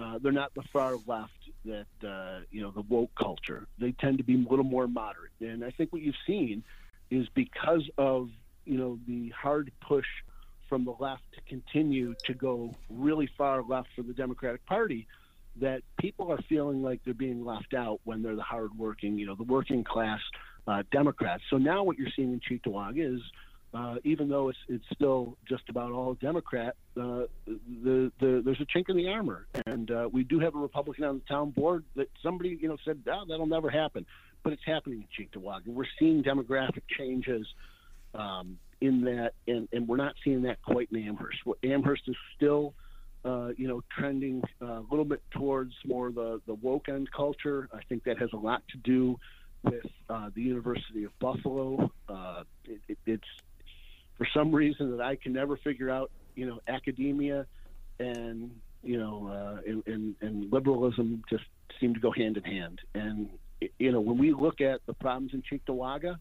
Uh, 0.00 0.18
they're 0.20 0.32
not 0.32 0.52
the 0.54 0.64
far 0.72 0.96
left 1.06 1.32
that 1.64 2.08
uh, 2.08 2.40
you 2.50 2.60
know 2.60 2.70
the 2.70 2.82
woke 2.82 3.14
culture. 3.14 3.66
They 3.78 3.92
tend 3.92 4.18
to 4.18 4.24
be 4.24 4.34
a 4.34 4.50
little 4.50 4.64
more 4.64 4.88
moderate, 4.88 5.32
and 5.40 5.64
I 5.64 5.70
think 5.70 5.92
what 5.92 6.02
you've 6.02 6.14
seen 6.26 6.64
is 7.10 7.28
because 7.34 7.88
of 7.96 8.30
you 8.64 8.76
know 8.76 8.98
the 9.06 9.30
hard 9.30 9.70
push 9.80 10.06
from 10.68 10.84
the 10.84 10.94
left 10.98 11.22
to 11.34 11.40
continue 11.48 12.14
to 12.24 12.34
go 12.34 12.74
really 12.90 13.28
far 13.38 13.62
left 13.62 13.88
for 13.94 14.02
the 14.02 14.12
Democratic 14.12 14.66
Party 14.66 15.06
that 15.60 15.82
people 15.98 16.30
are 16.30 16.40
feeling 16.48 16.82
like 16.82 17.00
they're 17.04 17.14
being 17.14 17.44
left 17.44 17.72
out 17.72 18.00
when 18.04 18.22
they're 18.22 18.36
the 18.36 18.42
hardworking, 18.42 19.18
you 19.18 19.26
know, 19.26 19.34
the 19.34 19.44
working 19.44 19.84
class 19.84 20.20
uh, 20.66 20.82
Democrats. 20.90 21.42
So 21.50 21.58
now 21.58 21.82
what 21.84 21.98
you're 21.98 22.10
seeing 22.14 22.32
in 22.32 22.40
Cheektowaga 22.40 23.14
is, 23.16 23.20
uh, 23.74 23.96
even 24.04 24.28
though 24.28 24.48
it's 24.48 24.58
it's 24.68 24.84
still 24.94 25.36
just 25.48 25.68
about 25.68 25.92
all 25.92 26.14
Democrat, 26.14 26.76
uh, 26.96 27.24
the, 27.46 28.10
the 28.20 28.42
there's 28.44 28.60
a 28.60 28.66
chink 28.66 28.88
in 28.88 28.96
the 28.96 29.08
armor, 29.08 29.46
and 29.66 29.90
uh, 29.90 30.08
we 30.10 30.24
do 30.24 30.38
have 30.38 30.54
a 30.54 30.58
Republican 30.58 31.04
on 31.04 31.16
the 31.16 31.24
town 31.34 31.50
board 31.50 31.84
that 31.94 32.08
somebody 32.22 32.58
you 32.60 32.68
know 32.68 32.76
said 32.84 33.00
oh, 33.06 33.24
that'll 33.28 33.46
never 33.46 33.68
happen, 33.68 34.06
but 34.42 34.52
it's 34.52 34.64
happening 34.64 35.04
in 35.18 35.26
Cheektowaga. 35.26 35.66
We're 35.66 35.84
seeing 35.98 36.22
demographic 36.22 36.82
changes. 36.96 37.46
Um, 38.14 38.58
in 38.80 39.02
that, 39.02 39.32
and, 39.46 39.68
and 39.72 39.88
we're 39.88 39.96
not 39.96 40.14
seeing 40.22 40.42
that 40.42 40.62
quite 40.62 40.88
in 40.92 41.08
Amherst. 41.08 41.38
Amherst 41.62 42.02
is 42.08 42.16
still, 42.36 42.74
uh, 43.24 43.48
you 43.56 43.68
know, 43.68 43.82
trending 43.96 44.42
uh, 44.60 44.80
a 44.80 44.86
little 44.90 45.04
bit 45.04 45.22
towards 45.30 45.72
more 45.84 46.10
the, 46.10 46.40
the 46.46 46.54
woke 46.54 46.88
end 46.88 47.10
culture. 47.10 47.68
I 47.72 47.80
think 47.88 48.04
that 48.04 48.18
has 48.18 48.30
a 48.32 48.36
lot 48.36 48.62
to 48.68 48.76
do 48.78 49.18
with 49.66 49.86
uh, 50.08 50.30
the 50.34 50.42
University 50.42 51.04
of 51.04 51.18
Buffalo. 51.18 51.90
Uh, 52.08 52.44
it, 52.64 52.80
it, 52.88 52.98
it's 53.06 53.28
for 54.16 54.26
some 54.32 54.54
reason 54.54 54.96
that 54.96 55.02
I 55.02 55.16
can 55.16 55.32
never 55.32 55.56
figure 55.58 55.90
out, 55.90 56.10
you 56.34 56.46
know, 56.46 56.60
academia 56.68 57.46
and 57.98 58.50
you 58.82 58.98
know, 58.98 59.26
uh, 59.26 59.68
and, 59.68 59.82
and, 59.86 60.14
and 60.20 60.52
liberalism 60.52 61.22
just 61.28 61.44
seem 61.80 61.94
to 61.94 62.00
go 62.00 62.12
hand 62.12 62.36
in 62.36 62.44
hand. 62.44 62.80
And 62.94 63.28
you 63.78 63.90
know, 63.90 64.00
when 64.00 64.16
we 64.16 64.32
look 64.32 64.60
at 64.60 64.80
the 64.86 64.94
problems 64.94 65.32
in 65.34 65.42
Cheektowaga, 65.42 66.16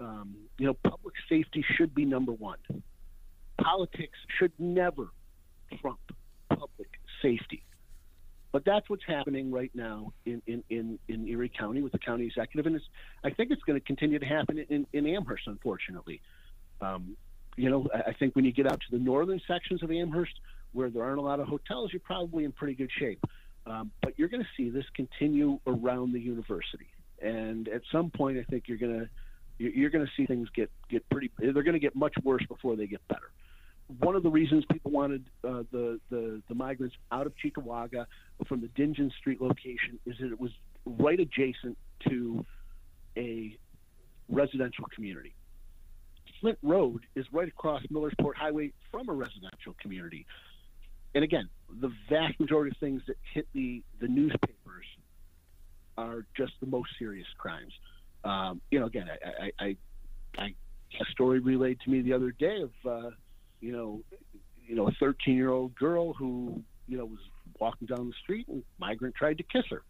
um, 0.00 0.34
you 0.58 0.66
know, 0.66 0.74
public 0.74 1.14
safety 1.28 1.64
should 1.76 1.94
be 1.94 2.04
number 2.04 2.32
one. 2.32 2.58
Politics 3.58 4.18
should 4.38 4.52
never 4.58 5.08
trump 5.80 6.00
public 6.48 6.88
safety. 7.22 7.62
But 8.56 8.64
that's 8.64 8.88
what's 8.88 9.04
happening 9.06 9.52
right 9.52 9.70
now 9.74 10.14
in, 10.24 10.40
in, 10.46 10.64
in, 10.70 10.98
in 11.08 11.28
Erie 11.28 11.50
County 11.50 11.82
with 11.82 11.92
the 11.92 11.98
county 11.98 12.24
executive, 12.24 12.64
and 12.64 12.80
I 13.22 13.28
think 13.28 13.50
it's 13.50 13.62
going 13.64 13.78
to 13.78 13.84
continue 13.84 14.18
to 14.18 14.24
happen 14.24 14.64
in, 14.70 14.86
in 14.94 15.06
Amherst, 15.06 15.46
unfortunately. 15.46 16.22
Um, 16.80 17.18
you 17.58 17.68
know, 17.68 17.86
I 17.92 18.14
think 18.14 18.34
when 18.34 18.46
you 18.46 18.52
get 18.52 18.66
out 18.66 18.80
to 18.80 18.86
the 18.90 18.98
northern 18.98 19.42
sections 19.46 19.82
of 19.82 19.90
Amherst, 19.90 20.32
where 20.72 20.88
there 20.88 21.04
aren't 21.04 21.18
a 21.18 21.20
lot 21.20 21.38
of 21.38 21.48
hotels, 21.48 21.92
you're 21.92 22.00
probably 22.00 22.44
in 22.44 22.52
pretty 22.52 22.72
good 22.72 22.88
shape. 22.98 23.22
Um, 23.66 23.90
but 24.02 24.18
you're 24.18 24.30
going 24.30 24.42
to 24.42 24.48
see 24.56 24.70
this 24.70 24.86
continue 24.94 25.60
around 25.66 26.14
the 26.14 26.20
university, 26.20 26.88
and 27.20 27.68
at 27.68 27.82
some 27.92 28.08
point, 28.08 28.38
I 28.38 28.44
think 28.44 28.68
you're 28.68 28.78
going 28.78 29.00
to 29.00 29.08
you're 29.58 29.90
going 29.90 30.06
to 30.06 30.12
see 30.16 30.24
things 30.24 30.48
get 30.54 30.70
get 30.88 31.06
pretty. 31.10 31.30
They're 31.38 31.52
going 31.52 31.74
to 31.74 31.78
get 31.78 31.94
much 31.94 32.14
worse 32.24 32.46
before 32.48 32.74
they 32.74 32.86
get 32.86 33.06
better. 33.06 33.30
One 34.00 34.16
of 34.16 34.22
the 34.22 34.30
reasons 34.30 34.64
people 34.70 34.90
wanted 34.90 35.24
uh, 35.44 35.62
the, 35.70 36.00
the 36.10 36.42
the 36.48 36.54
migrants 36.54 36.96
out 37.12 37.26
of 37.26 37.32
Cheektowaga 37.36 38.06
from 38.46 38.60
the 38.60 38.68
Dingens 38.68 39.12
Street 39.14 39.40
location 39.40 39.98
is 40.06 40.16
that 40.20 40.32
it 40.32 40.40
was 40.40 40.50
right 40.84 41.18
adjacent 41.18 41.78
to 42.08 42.44
a 43.16 43.56
residential 44.28 44.84
community. 44.94 45.34
Flint 46.40 46.58
Road 46.62 47.06
is 47.14 47.24
right 47.32 47.48
across 47.48 47.82
Millersport 47.86 48.34
Highway 48.36 48.72
from 48.90 49.08
a 49.08 49.12
residential 49.12 49.74
community. 49.80 50.26
And 51.14 51.24
again, 51.24 51.48
the 51.80 51.90
vast 52.10 52.38
majority 52.38 52.72
of 52.72 52.76
things 52.78 53.02
that 53.06 53.16
hit 53.32 53.46
the, 53.54 53.82
the 54.00 54.08
newspapers 54.08 54.84
are 55.96 56.26
just 56.36 56.52
the 56.60 56.66
most 56.66 56.90
serious 56.98 57.26
crimes 57.38 57.72
um, 58.26 58.60
you 58.70 58.80
know, 58.80 58.86
again, 58.86 59.08
I, 59.08 59.28
I, 59.28 59.64
I, 59.64 59.76
I, 60.38 60.54
a 61.00 61.04
story 61.12 61.40
relayed 61.40 61.78
to 61.84 61.90
me 61.90 62.02
the 62.02 62.12
other 62.12 62.32
day 62.32 62.60
of, 62.62 62.70
uh, 62.88 63.10
you 63.60 63.72
know, 63.72 64.02
you 64.66 64.74
know, 64.74 64.88
a 64.88 64.92
13 64.92 65.34
year 65.34 65.50
old 65.50 65.74
girl 65.74 66.12
who, 66.12 66.62
you 66.88 66.98
know, 66.98 67.04
was 67.04 67.20
walking 67.58 67.86
down 67.86 68.08
the 68.08 68.14
street 68.22 68.48
and 68.48 68.62
migrant 68.78 69.14
tried 69.14 69.38
to 69.38 69.44
kiss 69.44 69.64
her. 69.70 69.82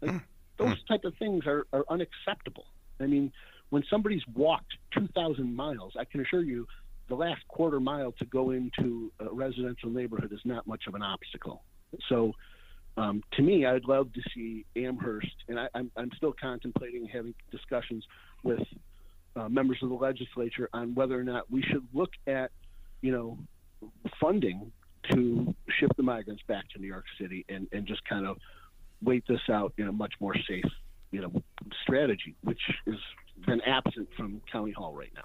Like, 0.00 0.10
hmm. 0.12 0.16
those 0.58 0.78
hmm. 0.78 0.92
type 0.92 1.04
of 1.04 1.14
things 1.18 1.46
are, 1.46 1.66
are 1.72 1.84
unacceptable. 1.88 2.66
I 3.00 3.06
mean, 3.06 3.32
when 3.70 3.84
somebody's 3.88 4.22
walked 4.34 4.74
2,000 4.94 5.54
miles, 5.54 5.94
I 5.98 6.04
can 6.04 6.20
assure 6.20 6.42
you 6.42 6.66
the 7.08 7.14
last 7.14 7.46
quarter 7.48 7.80
mile 7.80 8.12
to 8.12 8.24
go 8.24 8.50
into 8.50 9.12
a 9.18 9.32
residential 9.32 9.90
neighborhood 9.90 10.32
is 10.32 10.40
not 10.44 10.66
much 10.66 10.84
of 10.86 10.94
an 10.94 11.02
obstacle. 11.02 11.62
So, 12.08 12.32
um, 12.96 13.22
to 13.32 13.42
me, 13.42 13.66
I'd 13.66 13.84
love 13.84 14.12
to 14.12 14.20
see 14.34 14.64
Amherst, 14.76 15.34
and 15.48 15.58
I, 15.58 15.64
am 15.64 15.70
I'm, 15.74 15.90
I'm 15.96 16.10
still 16.16 16.34
contemplating 16.40 17.06
having 17.06 17.34
discussions 17.50 18.04
with 18.42 18.60
uh, 19.36 19.48
members 19.48 19.78
of 19.82 19.88
the 19.88 19.94
legislature 19.94 20.68
on 20.72 20.94
whether 20.94 21.18
or 21.18 21.22
not 21.22 21.50
we 21.50 21.62
should 21.62 21.86
look 21.92 22.10
at, 22.26 22.50
you 23.00 23.12
know, 23.12 23.38
funding 24.20 24.72
to 25.10 25.54
ship 25.78 25.90
the 25.96 26.02
migrants 26.02 26.42
back 26.46 26.68
to 26.70 26.78
New 26.78 26.86
York 26.86 27.04
City 27.20 27.44
and, 27.48 27.66
and 27.72 27.86
just 27.86 28.04
kind 28.04 28.26
of 28.26 28.36
wait 29.02 29.24
this 29.26 29.40
out 29.50 29.72
in 29.78 29.88
a 29.88 29.92
much 29.92 30.12
more 30.20 30.34
safe, 30.48 30.64
you 31.10 31.20
know, 31.20 31.32
strategy, 31.82 32.36
which 32.42 32.60
has 32.86 32.96
been 33.46 33.60
absent 33.62 34.08
from 34.16 34.40
County 34.52 34.72
Hall 34.72 34.94
right 34.94 35.12
now. 35.14 35.22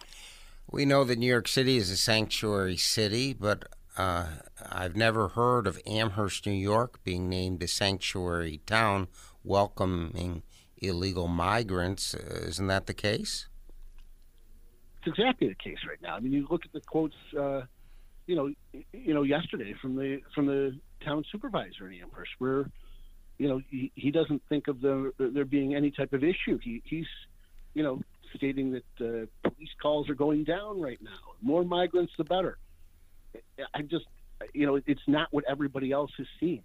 We 0.71 0.85
know 0.85 1.03
that 1.03 1.19
New 1.19 1.27
York 1.27 1.47
City 1.47 1.77
is 1.77 1.91
a 1.91 1.97
sanctuary 1.97 2.77
city, 2.77 3.33
but 3.33 3.67
uh, 3.97 4.27
I've 4.71 4.95
never 4.95 5.29
heard 5.29 5.67
of 5.67 5.79
Amherst, 5.85 6.45
New 6.45 6.53
York, 6.53 7.03
being 7.03 7.29
named 7.29 7.61
a 7.61 7.67
sanctuary 7.67 8.61
town 8.65 9.07
welcoming 9.43 10.43
illegal 10.77 11.27
migrants. 11.27 12.15
Uh, 12.15 12.45
isn't 12.47 12.67
that 12.67 12.87
the 12.87 12.93
case? 12.93 13.47
It's 15.05 15.19
exactly 15.19 15.47
the 15.47 15.55
case 15.55 15.77
right 15.87 16.01
now. 16.01 16.15
I 16.15 16.19
mean, 16.19 16.31
you 16.31 16.47
look 16.49 16.65
at 16.65 16.73
the 16.73 16.81
quotes, 16.81 17.15
uh, 17.37 17.61
you 18.25 18.35
know, 18.35 18.51
you 18.91 19.13
know, 19.13 19.21
yesterday 19.21 19.75
from 19.79 19.95
the 19.95 20.21
from 20.33 20.47
the 20.47 20.79
town 21.03 21.23
supervisor 21.31 21.87
in 21.87 22.01
Amherst, 22.01 22.31
where, 22.39 22.69
you 23.37 23.47
know, 23.47 23.61
he, 23.69 23.91
he 23.93 24.09
doesn't 24.09 24.41
think 24.49 24.67
of 24.67 24.81
the, 24.81 25.13
there 25.19 25.45
being 25.45 25.75
any 25.75 25.91
type 25.91 26.13
of 26.13 26.23
issue. 26.23 26.57
He, 26.57 26.81
he's, 26.85 27.05
you 27.75 27.83
know, 27.83 28.01
stating 28.35 28.71
that 28.71 28.83
uh, 28.99 29.49
police 29.49 29.69
calls 29.79 30.09
are 30.09 30.15
going 30.15 30.43
down 30.43 30.81
right 30.81 30.99
now. 31.01 31.11
More 31.41 31.63
migrants, 31.63 32.13
the 32.17 32.23
better. 32.23 32.57
I 33.73 33.83
just, 33.83 34.05
you 34.53 34.65
know, 34.65 34.81
it's 34.87 35.07
not 35.07 35.27
what 35.31 35.43
everybody 35.47 35.91
else 35.91 36.11
has 36.17 36.27
seen. 36.39 36.63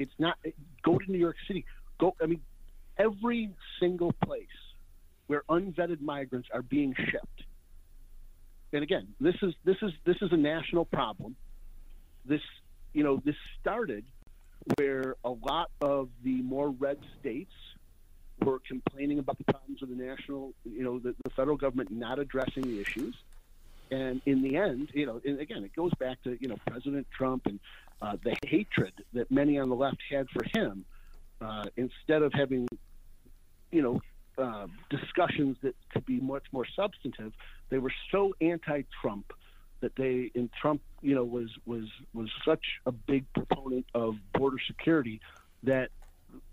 It's 0.00 0.14
not. 0.18 0.36
Go 0.82 0.98
to 0.98 1.12
New 1.12 1.18
York 1.18 1.36
City. 1.46 1.64
Go. 2.00 2.16
I 2.20 2.26
mean, 2.26 2.40
every 2.98 3.50
single 3.78 4.12
place 4.24 4.46
where 5.28 5.42
unvetted 5.48 6.00
migrants 6.00 6.48
are 6.52 6.62
being 6.62 6.94
shipped. 6.96 7.37
And 8.72 8.82
again, 8.82 9.08
this 9.20 9.34
is 9.42 9.54
this 9.64 9.76
is 9.82 9.92
this 10.04 10.16
is 10.20 10.32
a 10.32 10.36
national 10.36 10.84
problem. 10.84 11.36
This, 12.24 12.42
you 12.92 13.02
know, 13.02 13.20
this 13.24 13.36
started 13.60 14.04
where 14.76 15.16
a 15.24 15.30
lot 15.30 15.70
of 15.80 16.10
the 16.22 16.42
more 16.42 16.68
red 16.70 16.98
states 17.20 17.52
were 18.44 18.60
complaining 18.66 19.18
about 19.18 19.38
the 19.38 19.44
problems 19.44 19.82
of 19.82 19.88
the 19.88 19.94
national, 19.94 20.52
you 20.64 20.84
know, 20.84 20.98
the, 20.98 21.14
the 21.24 21.30
federal 21.30 21.56
government 21.56 21.90
not 21.90 22.18
addressing 22.18 22.62
the 22.62 22.80
issues. 22.80 23.14
And 23.90 24.20
in 24.26 24.42
the 24.42 24.56
end, 24.56 24.90
you 24.92 25.06
know, 25.06 25.20
and 25.24 25.40
again, 25.40 25.64
it 25.64 25.74
goes 25.74 25.92
back 25.98 26.22
to 26.24 26.36
you 26.40 26.48
know 26.48 26.58
President 26.66 27.06
Trump 27.10 27.46
and 27.46 27.58
uh, 28.02 28.16
the 28.22 28.36
hatred 28.44 28.92
that 29.14 29.30
many 29.30 29.58
on 29.58 29.70
the 29.70 29.74
left 29.74 29.98
had 30.10 30.28
for 30.30 30.44
him. 30.54 30.84
Uh, 31.40 31.66
instead 31.76 32.22
of 32.22 32.32
having, 32.32 32.66
you 33.70 33.80
know, 33.80 34.00
uh, 34.38 34.66
discussions 34.90 35.56
that 35.62 35.74
could 35.92 36.06
be 36.06 36.20
much 36.20 36.44
more 36.52 36.66
substantive, 36.76 37.32
they 37.70 37.78
were 37.78 37.92
so 38.12 38.34
anti-Trump 38.40 39.32
that 39.80 39.94
they, 39.96 40.30
and 40.34 40.50
Trump, 40.60 40.80
you 41.02 41.14
know, 41.14 41.24
was 41.24 41.50
was 41.66 41.84
was 42.12 42.28
such 42.44 42.64
a 42.86 42.92
big 42.92 43.24
proponent 43.32 43.86
of 43.94 44.16
border 44.32 44.58
security 44.66 45.20
that 45.62 45.90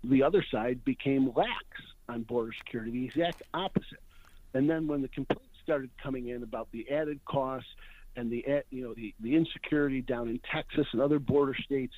the 0.04 0.22
other 0.22 0.44
side 0.50 0.84
became 0.84 1.32
lax 1.34 1.50
on 2.08 2.22
border 2.22 2.52
security, 2.64 2.92
the 2.92 3.04
exact 3.04 3.42
opposite. 3.52 4.00
And 4.54 4.70
then 4.70 4.86
when 4.86 5.02
the 5.02 5.08
complaints 5.08 5.44
started 5.62 5.90
coming 6.02 6.28
in 6.28 6.42
about 6.42 6.68
the 6.70 6.88
added 6.90 7.20
costs 7.24 7.68
and 8.14 8.30
the 8.30 8.44
you 8.70 8.82
know 8.82 8.94
the, 8.94 9.14
the 9.20 9.34
insecurity 9.34 10.00
down 10.00 10.28
in 10.28 10.40
Texas 10.52 10.86
and 10.92 11.02
other 11.02 11.18
border 11.18 11.54
states. 11.54 11.94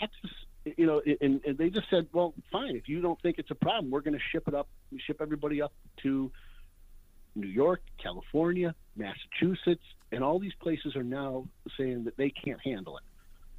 Texas, 0.00 0.30
you 0.76 0.86
know, 0.86 1.02
and, 1.20 1.40
and 1.44 1.58
they 1.58 1.68
just 1.68 1.88
said, 1.90 2.06
well, 2.12 2.34
fine. 2.50 2.76
If 2.76 2.88
you 2.88 3.02
don't 3.02 3.20
think 3.20 3.38
it's 3.38 3.50
a 3.50 3.54
problem, 3.54 3.90
we're 3.90 4.00
going 4.00 4.14
to 4.14 4.24
ship 4.32 4.48
it 4.48 4.54
up, 4.54 4.68
ship 5.00 5.18
everybody 5.20 5.62
up 5.62 5.72
to 6.02 6.30
New 7.34 7.48
York, 7.48 7.82
California, 8.02 8.74
Massachusetts, 8.96 9.84
and 10.10 10.22
all 10.22 10.38
these 10.38 10.54
places 10.60 10.96
are 10.96 11.02
now 11.02 11.46
saying 11.78 12.04
that 12.04 12.16
they 12.16 12.30
can't 12.30 12.60
handle 12.62 12.98
it 12.98 13.04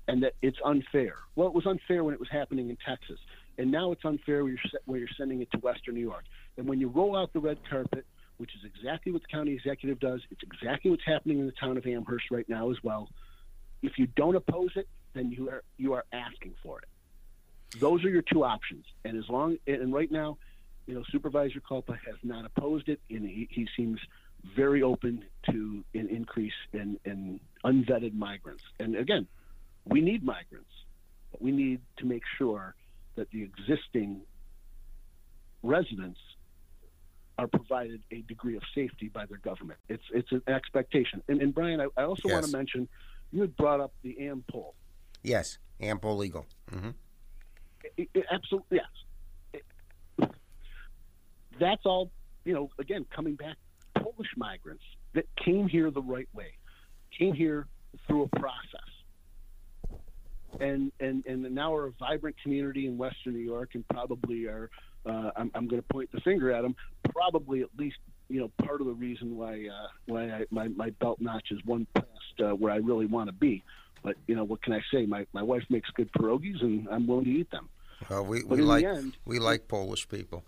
and 0.08 0.24
that 0.24 0.34
it's 0.42 0.58
unfair. 0.64 1.16
Well, 1.36 1.48
it 1.48 1.54
was 1.54 1.66
unfair 1.66 2.04
when 2.04 2.14
it 2.14 2.20
was 2.20 2.30
happening 2.30 2.70
in 2.70 2.78
Texas. 2.86 3.20
and 3.58 3.72
now 3.72 3.92
it's 3.92 4.04
unfair 4.04 4.44
when 4.44 4.54
you're, 4.54 4.82
where 4.86 5.00
you're 5.00 5.08
sending 5.18 5.42
it 5.42 5.52
to 5.52 5.58
Western 5.60 5.96
New 5.96 6.02
York. 6.02 6.26
And 6.58 6.68
when 6.68 6.80
you 6.80 6.90
roll 6.90 7.16
out 7.16 7.34
the 7.34 7.40
red 7.40 7.60
carpet, 7.70 8.06
which 8.38 8.52
is 8.56 8.66
exactly 8.66 9.12
what 9.12 9.22
the 9.22 9.28
county 9.28 9.54
executive 9.54 10.00
does, 10.00 10.22
it's 10.32 10.42
exactly 10.44 10.92
what's 10.92 11.06
happening 11.06 11.40
in 11.40 11.46
the 11.46 11.54
town 11.54 11.78
of 11.78 11.86
Amherst 11.86 12.32
right 12.32 12.48
now 12.50 12.72
as 12.72 12.78
well. 12.84 13.10
If 13.82 13.98
you 13.98 14.08
don't 14.08 14.36
oppose 14.36 14.72
it, 14.76 14.88
then 15.14 15.32
you 15.32 15.50
are 15.50 15.64
you 15.78 15.94
are 15.94 16.06
asking 16.12 16.56
for 16.64 16.80
it. 16.80 16.88
Those 17.80 18.04
are 18.04 18.10
your 18.10 18.22
two 18.22 18.44
options. 18.44 18.86
And 19.06 19.18
as 19.18 19.30
long 19.30 19.58
and 19.68 19.94
right 19.94 20.12
now, 20.12 20.38
you 20.86 20.94
know, 20.96 21.04
Supervisor 21.12 21.60
Kulpa 21.60 21.98
has 22.06 22.16
not 22.24 22.46
opposed 22.46 22.90
it, 22.90 23.00
and 23.10 23.26
he, 23.26 23.48
he 23.50 23.68
seems 23.76 24.00
very 24.56 24.82
open 24.82 25.24
to 25.50 25.84
an 25.94 26.10
increase 26.10 26.54
in, 26.74 27.00
in 27.06 27.40
unvetted 27.64 28.14
migrants. 28.14 28.64
And 28.80 28.96
again, 28.96 29.28
we 29.86 30.02
need 30.02 30.24
migrants, 30.24 30.72
but 31.32 31.42
we 31.42 31.52
need 31.52 31.82
to 31.98 32.06
make 32.06 32.24
sure 32.38 32.76
that 33.16 33.30
the 33.32 33.44
existing 33.44 34.22
residents 35.62 36.20
are 37.38 37.48
provided 37.48 38.02
a 38.12 38.22
degree 38.22 38.56
of 38.56 38.64
safety 38.76 39.08
by 39.08 39.26
their 39.26 39.38
government. 39.38 39.80
It's 39.90 40.04
it's 40.14 40.32
an 40.32 40.44
expectation. 40.48 41.24
And, 41.28 41.42
and 41.42 41.54
Brian, 41.54 41.80
I, 41.80 41.88
I 41.98 42.04
also 42.04 42.28
yes. 42.28 42.34
want 42.34 42.46
to 42.46 42.52
mention 42.52 42.88
you 43.32 43.42
had 43.42 43.56
brought 43.56 43.80
up 43.80 43.94
the 44.04 44.28
Am-Pol. 44.28 44.76
Yes, 45.24 45.58
Am-Pol 45.80 46.24
Eagle. 46.24 46.46
Mm-hmm. 46.72 46.90
It, 47.98 48.10
it, 48.14 48.26
absolutely, 48.32 48.78
yes. 48.78 48.86
That's 51.60 51.86
all. 51.86 52.12
You 52.46 52.54
know, 52.54 52.70
again, 52.80 53.06
coming 53.16 53.36
back, 53.36 53.56
Polish 53.96 54.30
migrants 54.36 54.84
that 55.14 55.26
came 55.36 55.68
here 55.68 55.92
the 55.92 56.02
right 56.02 56.28
way, 56.34 56.54
came 57.18 57.34
here 57.34 57.68
through 58.08 58.24
a 58.24 58.40
process 58.40 58.82
and 60.60 60.92
and 61.00 61.26
and 61.26 61.44
now 61.54 61.74
are 61.74 61.88
a 61.88 61.92
vibrant 61.92 62.36
community 62.42 62.88
in 62.88 62.98
Western 62.98 63.34
New 63.34 63.40
York, 63.40 63.72
and 63.74 63.88
probably 63.88 64.46
are. 64.46 64.70
Uh, 65.06 65.32
I'm, 65.36 65.52
I'm 65.54 65.68
going 65.68 65.82
to 65.82 65.88
point 65.90 66.10
the 66.14 66.22
finger 66.22 66.50
at 66.54 66.62
them. 66.62 66.78
Probably 67.10 67.62
at 67.62 67.68
least 67.78 67.98
you 68.30 68.40
know 68.40 68.52
part 68.66 68.80
of 68.80 68.88
the 68.88 68.94
reason 68.94 69.36
why 69.36 69.68
uh, 69.68 69.88
why 70.06 70.30
I, 70.30 70.46
my 70.50 70.68
my 70.70 70.92
belt 70.92 71.20
notch 71.20 71.48
is 71.52 71.60
one 71.66 71.88
past 71.94 72.08
uh, 72.40 72.52
where 72.52 72.72
I 72.72 72.78
really 72.78 73.06
want 73.06 73.28
to 73.28 73.34
be. 73.34 73.64
But 74.02 74.16
you 74.28 74.36
know 74.36 74.44
what 74.44 74.62
can 74.62 74.74
I 74.74 74.82
say? 74.94 75.06
My 75.06 75.26
my 75.34 75.44
wife 75.44 75.64
makes 75.70 75.90
good 75.92 76.12
pierogies, 76.14 76.62
and 76.62 76.88
I'm 76.90 77.08
willing 77.08 77.26
to 77.26 77.32
eat 77.32 77.52
them. 77.52 77.70
Well, 78.10 78.26
we, 78.26 78.44
we 78.44 78.62
like 78.62 78.86
end, 78.86 79.18
we 79.26 79.40
like 79.40 79.68
Polish 79.68 80.08
people. 80.08 80.44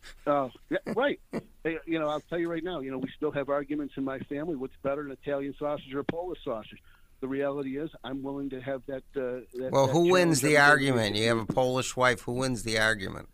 Uh, 0.26 0.48
yeah, 0.70 0.78
right. 0.94 1.20
Hey, 1.64 1.78
you 1.86 1.98
know, 1.98 2.08
I'll 2.08 2.20
tell 2.20 2.38
you 2.38 2.50
right 2.50 2.62
now. 2.62 2.80
You 2.80 2.90
know, 2.90 2.98
we 2.98 3.10
still 3.16 3.30
have 3.32 3.48
arguments 3.48 3.94
in 3.96 4.04
my 4.04 4.18
family. 4.20 4.56
What's 4.56 4.76
better, 4.82 5.00
an 5.00 5.10
Italian 5.10 5.54
sausage 5.58 5.92
or 5.92 6.00
a 6.00 6.04
Polish 6.04 6.38
sausage? 6.44 6.78
the 7.20 7.28
reality 7.28 7.78
is 7.78 7.90
I'm 8.04 8.22
willing 8.22 8.50
to 8.50 8.60
have 8.60 8.82
that. 8.86 9.02
Uh, 9.16 9.44
that 9.58 9.70
well, 9.72 9.86
that 9.86 9.92
who 9.92 10.10
wins 10.10 10.40
the 10.40 10.58
argument? 10.58 11.16
You 11.16 11.28
have 11.28 11.38
a 11.38 11.46
Polish 11.46 11.96
wife. 11.96 12.22
Who 12.22 12.32
wins 12.32 12.62
the 12.62 12.78
argument? 12.78 13.28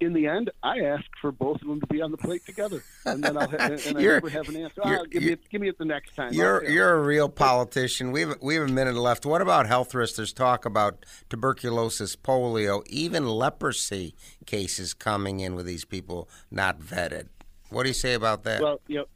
In, 0.00 0.12
the 0.12 0.28
end, 0.28 0.50
I 0.62 0.80
ask 0.80 1.04
for 1.20 1.32
both 1.32 1.60
of 1.60 1.66
them 1.66 1.80
to 1.80 1.86
be 1.88 2.00
on 2.00 2.12
the 2.12 2.16
plate 2.16 2.46
together, 2.46 2.82
and 3.04 3.22
then 3.22 3.36
I'll 3.36 3.50
and 3.50 3.82
I 3.96 4.00
never 4.00 4.28
have 4.28 4.48
an 4.48 4.56
answer. 4.56 4.80
Oh, 4.84 5.04
give 5.04 5.22
me 5.22 5.36
give 5.50 5.60
me 5.60 5.68
it 5.68 5.78
the 5.78 5.84
next 5.84 6.14
time. 6.14 6.32
You're 6.32 6.64
you're 6.64 6.94
a 6.94 7.02
real 7.02 7.28
politician. 7.46 8.12
We 8.12 8.20
have 8.20 8.36
we 8.40 8.54
have 8.54 8.68
a 8.68 8.72
minute 8.72 8.94
left. 8.94 9.26
What 9.26 9.42
about 9.42 9.66
health 9.66 9.94
risks? 9.94 10.16
There's 10.16 10.32
talk 10.32 10.64
about 10.64 11.04
tuberculosis, 11.28 12.14
polio, 12.14 12.86
even 12.86 13.26
leprosy 13.26 14.14
cases 14.46 14.94
coming 14.94 15.40
in 15.40 15.56
with 15.56 15.66
these 15.66 15.84
people 15.84 16.28
not 16.50 16.78
vetted. 16.78 17.28
What 17.70 17.82
do 17.82 17.88
you 17.88 17.94
say 17.94 18.14
about 18.14 18.44
that? 18.44 18.62
Well, 18.62 18.80
you 18.86 18.98
know, 18.98 19.06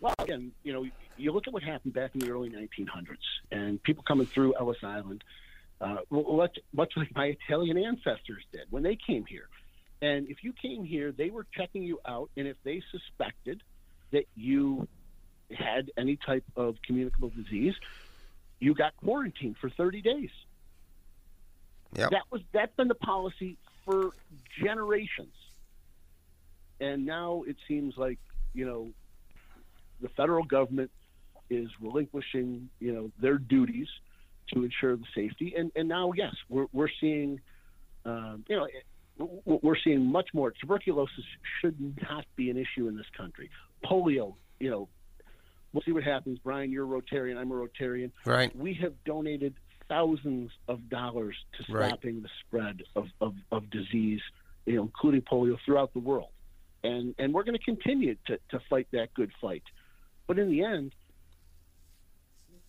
well 0.00 0.14
again, 0.18 0.50
you 0.64 0.72
know 0.72 0.86
you 1.18 1.32
look 1.32 1.46
at 1.46 1.52
what 1.52 1.62
happened 1.62 1.94
back 1.94 2.12
in 2.14 2.20
the 2.20 2.30
early 2.30 2.50
1900s, 2.50 3.16
and 3.50 3.82
people 3.82 4.04
coming 4.06 4.26
through 4.26 4.54
Ellis 4.58 4.78
Island, 4.82 5.24
uh, 5.80 5.96
much, 6.10 6.58
much 6.72 6.92
like 6.96 7.14
my 7.14 7.26
Italian 7.26 7.76
ancestors 7.78 8.44
did 8.52 8.62
when 8.70 8.82
they 8.82 8.96
came 8.96 9.24
here. 9.26 9.48
And 10.00 10.28
if 10.28 10.44
you 10.44 10.52
came 10.52 10.84
here, 10.84 11.12
they 11.12 11.30
were 11.30 11.46
checking 11.52 11.82
you 11.82 12.00
out, 12.06 12.30
and 12.36 12.46
if 12.46 12.56
they 12.62 12.82
suspected 12.92 13.62
that 14.12 14.26
you 14.36 14.86
had 15.52 15.90
any 15.96 16.16
type 16.16 16.44
of 16.56 16.76
communicable 16.82 17.30
disease, 17.30 17.74
you 18.60 18.74
got 18.74 18.96
quarantined 18.96 19.56
for 19.58 19.70
30 19.70 20.02
days. 20.02 20.30
Yep. 21.96 22.10
That 22.10 22.22
was 22.30 22.42
that's 22.52 22.74
been 22.76 22.88
the 22.88 22.94
policy 22.94 23.56
for 23.84 24.10
generations. 24.62 25.34
And 26.80 27.06
now 27.06 27.44
it 27.46 27.56
seems 27.66 27.96
like, 27.96 28.18
you 28.52 28.66
know, 28.66 28.90
the 30.00 30.08
federal 30.10 30.44
government 30.44 30.90
is 31.50 31.68
relinquishing, 31.80 32.68
you 32.78 32.92
know, 32.92 33.10
their 33.18 33.38
duties 33.38 33.88
to 34.52 34.64
ensure 34.64 34.96
the 34.96 35.06
safety. 35.14 35.54
And 35.56 35.72
and 35.74 35.88
now, 35.88 36.12
yes, 36.14 36.34
we're 36.48 36.66
we're 36.72 36.90
seeing, 37.00 37.40
um, 38.04 38.44
you 38.48 38.56
know, 38.56 38.68
we're 39.18 39.76
seeing 39.82 40.06
much 40.06 40.28
more. 40.32 40.52
Tuberculosis 40.52 41.24
should 41.60 41.96
not 42.02 42.24
be 42.36 42.50
an 42.50 42.56
issue 42.56 42.88
in 42.88 42.96
this 42.96 43.06
country. 43.16 43.50
Polio, 43.84 44.34
you 44.60 44.70
know, 44.70 44.88
we'll 45.72 45.82
see 45.82 45.92
what 45.92 46.04
happens. 46.04 46.38
Brian, 46.42 46.70
you're 46.70 46.84
a 46.84 47.00
Rotarian. 47.00 47.36
I'm 47.36 47.50
a 47.50 47.54
Rotarian. 47.54 48.10
Right. 48.24 48.54
We 48.56 48.74
have 48.74 48.92
donated 49.04 49.54
thousands 49.88 50.50
of 50.68 50.88
dollars 50.88 51.36
to 51.56 51.64
stopping 51.64 52.14
right. 52.14 52.22
the 52.22 52.28
spread 52.46 52.82
of, 52.94 53.06
of, 53.20 53.34
of 53.50 53.70
disease, 53.70 54.20
you 54.66 54.76
know, 54.76 54.82
including 54.82 55.22
polio 55.22 55.56
throughout 55.64 55.92
the 55.94 56.00
world. 56.00 56.30
And 56.84 57.14
and 57.18 57.34
we're 57.34 57.42
going 57.42 57.58
to 57.58 57.64
continue 57.64 58.14
to, 58.26 58.38
to 58.50 58.60
fight 58.70 58.86
that 58.92 59.12
good 59.14 59.32
fight. 59.40 59.64
But 60.28 60.38
in 60.38 60.50
the 60.50 60.62
end, 60.62 60.92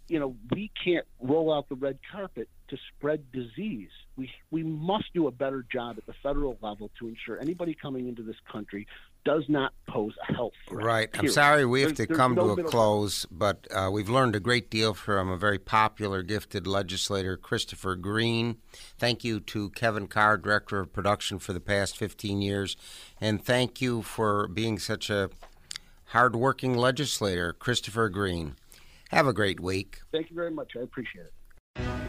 you 0.08 0.20
know, 0.20 0.36
we 0.50 0.72
can't 0.84 1.06
roll 1.20 1.54
out 1.54 1.70
the 1.70 1.76
red 1.76 2.00
carpet 2.12 2.50
to 2.70 2.78
spread 2.96 3.32
disease. 3.32 3.90
We 4.16 4.30
we 4.52 4.64
must 4.64 5.06
do 5.14 5.28
a 5.28 5.32
better 5.32 5.66
job 5.72 5.98
at 5.98 6.06
the 6.06 6.14
federal 6.22 6.58
level 6.62 6.92
to 7.00 7.08
ensure 7.08 7.40
anybody 7.40 7.74
coming 7.74 8.08
into 8.08 8.24
this 8.24 8.36
country 8.52 8.88
does 9.26 9.44
not 9.48 9.74
pose 9.88 10.14
a 10.28 10.34
health 10.34 10.54
threat. 10.68 10.86
Right. 10.86 11.12
Period. 11.12 11.30
I'm 11.30 11.34
sorry 11.34 11.66
we 11.66 11.82
have 11.82 11.96
there's, 11.96 12.08
to 12.08 12.16
come 12.16 12.36
no 12.36 12.56
to 12.56 12.62
a 12.62 12.64
close, 12.64 13.26
but 13.30 13.68
uh, 13.72 13.90
we've 13.92 14.10
learned 14.10 14.36
a 14.36 14.40
great 14.40 14.70
deal 14.70 14.94
from 14.94 15.30
a 15.30 15.38
very 15.38 15.60
popular, 15.60 16.24
gifted 16.24 16.66
legislator, 16.66 17.36
Christopher 17.36 17.96
Greene. 17.96 18.58
Thank 18.98 19.24
you 19.24 19.40
to 19.42 19.70
Kevin 19.72 20.08
Carr, 20.08 20.38
Director 20.38 20.80
of 20.80 20.94
Production, 20.94 21.38
for 21.38 21.54
the 21.54 21.60
past 21.60 21.98
15 21.98 22.42
years. 22.42 22.78
And 23.20 23.44
thank 23.44 23.82
you 23.82 24.02
for 24.02 24.48
being 24.48 24.80
such 24.80 25.10
a 25.10 25.30
hardworking 26.06 26.76
legislator, 26.76 27.54
Christopher 27.54 28.10
Greene. 28.10 28.56
Have 29.10 29.28
a 29.28 29.34
great 29.34 29.60
week. 29.60 30.02
Thank 30.12 30.30
you 30.30 30.36
very 30.36 30.52
much. 30.52 30.74
I 30.78 30.82
appreciate 30.82 31.26
it. 31.26 32.09